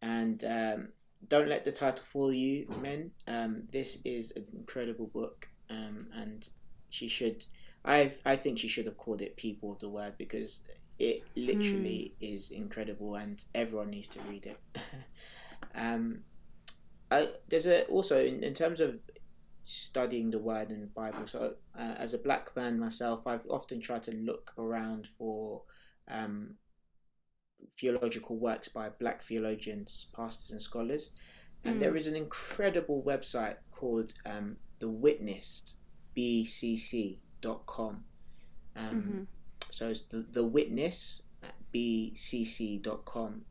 And 0.00 0.44
um, 0.44 0.88
don't 1.28 1.48
let 1.48 1.64
the 1.64 1.72
title 1.72 2.04
fool 2.04 2.32
you, 2.32 2.66
men. 2.80 3.10
Um, 3.26 3.64
this 3.72 3.98
is 4.04 4.32
an 4.36 4.46
incredible 4.54 5.06
book, 5.06 5.48
um, 5.70 6.06
and 6.14 6.48
she 6.90 7.08
should. 7.08 7.44
I 7.84 8.12
I 8.24 8.36
think 8.36 8.58
she 8.58 8.68
should 8.68 8.86
have 8.86 8.96
called 8.96 9.22
it 9.22 9.36
"People 9.36 9.72
of 9.72 9.78
the 9.78 9.88
Word" 9.88 10.14
because 10.18 10.60
it 10.98 11.22
literally 11.36 12.14
mm. 12.20 12.34
is 12.34 12.50
incredible, 12.50 13.14
and 13.16 13.42
everyone 13.54 13.90
needs 13.90 14.08
to 14.08 14.20
read 14.28 14.46
it. 14.46 14.60
um, 15.74 16.20
I, 17.10 17.28
there's 17.48 17.66
a 17.66 17.84
also 17.84 18.24
in, 18.24 18.42
in 18.42 18.54
terms 18.54 18.80
of 18.80 18.98
studying 19.64 20.30
the 20.30 20.38
Word 20.38 20.70
and 20.70 20.82
the 20.82 20.88
Bible. 20.88 21.26
So, 21.26 21.54
uh, 21.78 21.94
as 21.96 22.14
a 22.14 22.18
black 22.18 22.54
man 22.56 22.78
myself, 22.78 23.26
I've 23.26 23.46
often 23.48 23.80
tried 23.80 24.02
to 24.04 24.12
look 24.14 24.52
around 24.58 25.08
for 25.18 25.62
um, 26.08 26.56
theological 27.70 28.36
works 28.36 28.68
by 28.68 28.88
black 28.88 29.22
theologians, 29.22 30.06
pastors, 30.14 30.50
and 30.50 30.60
scholars. 30.60 31.12
And 31.64 31.76
mm. 31.76 31.80
there 31.80 31.96
is 31.96 32.06
an 32.06 32.16
incredible 32.16 33.02
website 33.02 33.56
called 33.70 34.12
um, 34.26 34.56
The 34.78 34.88
Witness, 34.88 35.76
bcc.com. 36.16 38.04
Um, 38.74 38.94
mm-hmm. 38.94 39.22
So 39.70 39.88
it's 39.88 40.02
the, 40.02 40.26
the 40.30 40.44
Witness 40.44 41.22
at 41.42 41.54
bcc.com. 41.74 43.42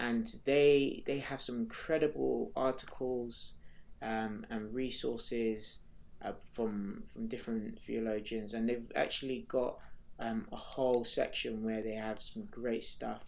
And 0.00 0.32
they 0.44 1.02
they 1.06 1.18
have 1.18 1.40
some 1.40 1.58
incredible 1.58 2.52
articles 2.54 3.54
um, 4.00 4.46
and 4.48 4.72
resources 4.72 5.80
uh, 6.22 6.32
from 6.52 7.02
from 7.04 7.26
different 7.26 7.80
theologians, 7.80 8.54
and 8.54 8.68
they've 8.68 8.90
actually 8.94 9.44
got 9.48 9.78
um, 10.18 10.46
a 10.52 10.56
whole 10.56 11.04
section 11.04 11.62
where 11.62 11.82
they 11.82 11.94
have 11.94 12.20
some 12.20 12.44
great 12.50 12.84
stuff. 12.84 13.26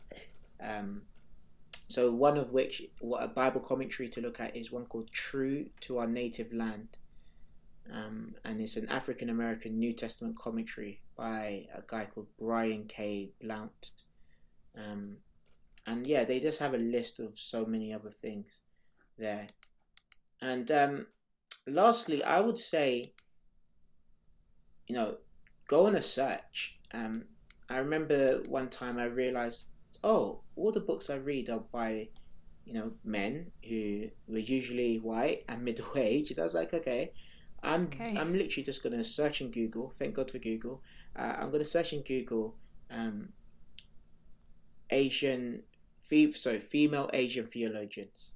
Um, 0.61 1.03
so 1.89 2.11
one 2.11 2.37
of 2.37 2.53
which, 2.53 2.83
what 3.01 3.25
a 3.25 3.29
Bible 3.29 3.61
commentary 3.61 4.09
to 4.11 4.21
look 4.21 4.41
at 4.41 4.57
is 4.57 4.71
one 4.71 4.87
called 4.87 5.11
"True 5.11 5.67
to 5.81 5.99
Our 5.99 6.07
Native 6.07 6.53
Land," 6.53 6.97
um, 7.93 8.35
and 8.45 8.61
it's 8.61 8.77
an 8.77 8.89
African 8.89 9.31
American 9.31 9.79
New 9.79 9.93
Testament 9.93 10.37
commentary 10.37 11.01
by 11.17 11.67
a 11.75 11.83
guy 11.87 12.07
called 12.07 12.29
Brian 12.39 12.85
K. 12.87 13.31
Blount. 13.41 13.91
Um, 14.77 15.17
and 15.87 16.07
yeah, 16.07 16.25
they 16.25 16.41
just 16.41 16.61
have 16.61 16.75
a 16.75 16.79
list 16.79 17.19
of 17.19 17.39
so 17.39 17.65
many 17.65 17.93
other 17.93 18.11
things 18.11 18.61
there. 19.19 19.49
And 20.41 20.71
um, 20.71 21.07
lastly, 21.67 22.23
I 22.23 22.41
would 22.41 22.59
say, 22.59 23.13
you 24.87 24.95
know, 24.95 25.17
go 25.67 25.87
on 25.87 25.95
a 25.95 26.03
search 26.03 26.79
um, 26.93 27.25
I 27.69 27.79
remember 27.79 28.43
one 28.49 28.69
time 28.69 28.99
I 28.99 29.05
realized, 29.05 29.69
oh, 30.03 30.41
all 30.57 30.73
the 30.73 30.81
books 30.81 31.11
I 31.11 31.17
read 31.17 31.49
are 31.51 31.63
by, 31.73 32.09
you 32.65 32.75
know, 32.75 32.93
men 33.05 33.53
who 33.69 34.09
were 34.27 34.39
usually 34.39 34.99
white 34.99 35.45
and 35.49 35.63
middle 35.65 35.97
aged. 35.97 36.39
I 36.39 36.43
was 36.43 36.55
like, 36.55 36.75
okay, 36.75 37.13
I'm 37.63 37.85
okay. 37.85 38.17
I'm 38.19 38.33
literally 38.33 38.65
just 38.65 38.83
gonna 38.83 39.05
search 39.05 39.41
in 39.41 39.51
Google. 39.51 39.93
Thank 39.99 40.15
God 40.15 40.31
for 40.31 40.39
Google. 40.39 40.83
Uh, 41.17 41.37
I'm 41.39 41.51
gonna 41.51 41.65
search 41.65 41.93
in 41.93 42.03
Google, 42.03 42.57
um, 42.91 43.31
Asian, 44.91 45.63
fe- 45.99 46.33
sorry, 46.33 46.61
female 46.61 47.11
Asian 47.13 47.47
theologians, 47.47 48.33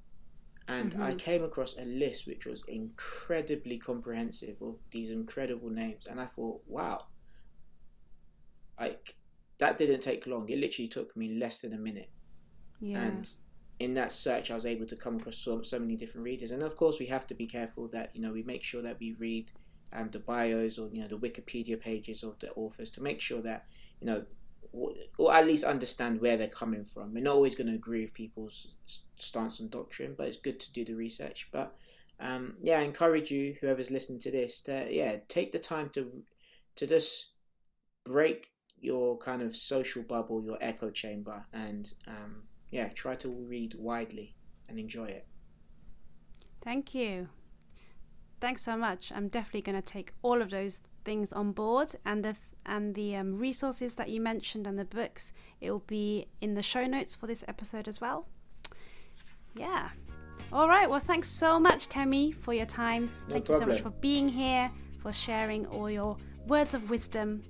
and 0.69 0.93
mm-hmm. 0.93 1.03
I 1.03 1.15
came 1.15 1.43
across 1.43 1.79
a 1.79 1.85
list 1.85 2.27
which 2.27 2.45
was 2.47 2.65
incredibly 2.69 3.79
comprehensive 3.79 4.57
of 4.61 4.77
these 4.91 5.11
incredible 5.11 5.71
names, 5.71 6.07
and 6.07 6.21
I 6.21 6.27
thought, 6.27 6.61
wow, 6.67 7.07
like 8.79 9.15
that 9.59 9.79
didn't 9.79 10.01
take 10.01 10.27
long. 10.27 10.49
It 10.49 10.59
literally 10.59 10.89
took 10.89 11.17
me 11.17 11.35
less 11.35 11.61
than 11.61 11.73
a 11.73 11.79
minute. 11.79 12.11
Yeah. 12.81 13.03
And 13.03 13.31
in 13.79 13.95
that 13.95 14.13
search, 14.13 14.51
I 14.51 14.55
was 14.55 14.67
able 14.67 14.87
to 14.87 14.97
come 14.97 15.17
across 15.17 15.37
so, 15.37 15.63
so 15.63 15.79
many 15.79 15.97
different 15.97 16.25
readers. 16.25 16.51
And 16.51 16.63
of 16.63 16.77
course, 16.77 16.99
we 16.99 17.07
have 17.07 17.27
to 17.29 17.35
be 17.35 17.47
careful 17.47 17.89
that 17.89 18.11
you 18.15 18.23
know 18.23 18.33
we 18.33 18.43
make 18.43 18.63
sure 18.63 18.83
that 18.83 18.99
we 19.01 19.17
read 19.19 19.53
um, 19.93 20.11
the 20.11 20.19
bios 20.19 20.79
or 20.79 20.89
you 20.93 21.01
know 21.01 21.09
the 21.09 21.19
Wikipedia 21.19 21.81
pages 21.81 22.23
of 22.23 22.39
the 22.41 22.53
authors 22.53 22.91
to 22.91 23.03
make 23.03 23.21
sure 23.21 23.43
that 23.43 23.67
you 24.01 24.07
know 24.07 24.25
or 25.19 25.33
at 25.33 25.47
least 25.47 25.65
understand 25.65 26.21
where 26.21 26.37
they're 26.37 26.49
coming 26.49 26.85
from. 26.85 27.15
We're 27.15 27.23
not 27.23 27.35
always 27.35 27.55
going 27.55 27.69
to 27.69 27.75
agree 27.75 28.03
with 28.03 28.15
people's 28.15 28.69
stance 29.17 29.61
on 29.61 29.69
doctrine, 29.69 30.15
but 30.19 30.27
it's 30.27 30.37
good 30.37 30.59
to 30.61 30.73
do 30.73 30.85
the 30.85 30.95
research. 30.95 31.49
But 31.53 31.77
um, 32.21 32.55
yeah, 32.61 32.81
I 32.81 32.83
encourage 32.83 33.31
you, 33.31 33.57
whoever's 33.61 33.91
listening 33.91 34.21
to 34.21 34.31
this, 34.31 34.61
to 34.63 34.89
yeah, 34.91 35.17
take 35.29 35.53
the 35.53 35.59
time 35.59 35.91
to 35.91 36.25
to 36.77 36.87
just 36.87 37.31
break 38.05 38.51
your 38.81 39.17
kind 39.19 39.43
of 39.43 39.55
social 39.57 40.03
bubble, 40.03 40.45
your 40.45 40.59
echo 40.61 40.91
chamber, 40.91 41.45
and 41.53 41.93
um, 42.07 42.43
yeah, 42.71 42.89
try 42.89 43.15
to 43.17 43.29
read 43.29 43.75
widely 43.79 44.35
and 44.69 44.79
enjoy 44.79 45.07
it. 45.07 45.27
Thank 46.63 46.95
you. 46.95 47.29
Thanks 48.41 48.63
so 48.63 48.77
much. 48.77 49.13
I'm 49.15 49.29
definitely 49.29 49.63
going 49.63 49.81
to 49.81 49.87
take 49.87 50.13
all 50.23 50.43
of 50.43 50.51
those 50.51 50.83
things 51.05 51.33
on 51.33 51.53
board, 51.53 51.95
and 52.05 52.25
the 52.25 52.37
and 52.67 52.95
the 52.95 53.17
um, 53.17 53.39
resources 53.39 53.95
that 53.97 54.09
you 54.09 54.21
mentioned 54.21 54.67
and 54.67 54.79
the 54.79 54.85
books. 54.85 55.33
It 55.61 55.71
will 55.71 55.85
be 55.87 56.27
in 56.41 56.55
the 56.55 56.63
show 56.63 56.87
notes 56.87 57.15
for 57.15 57.27
this 57.27 57.45
episode 57.49 57.89
as 57.89 58.01
well. 58.01 58.27
Yeah. 59.55 59.91
All 60.53 60.69
right. 60.69 60.89
Well, 60.89 61.01
thanks 61.01 61.29
so 61.29 61.59
much, 61.59 61.89
Temi, 61.89 62.33
for 62.33 62.53
your 62.53 62.67
time. 62.67 63.11
No 63.29 63.35
Thank 63.35 63.47
problem. 63.47 63.71
you 63.71 63.77
so 63.77 63.85
much 63.85 63.95
for 63.95 63.99
being 64.01 64.29
here, 64.29 64.71
for 65.01 65.13
sharing 65.13 65.67
all 65.67 65.91
your 65.91 66.17
words 66.47 66.75
of 66.75 66.91
wisdom 66.91 67.43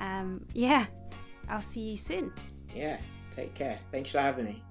um, 0.00 0.44
yeah, 0.54 0.86
I'll 1.48 1.60
see 1.60 1.90
you 1.90 1.96
soon. 1.96 2.32
Yeah, 2.74 2.98
take 3.30 3.54
care. 3.54 3.78
Thanks 3.92 4.10
for 4.10 4.20
having 4.20 4.46
me. 4.46 4.62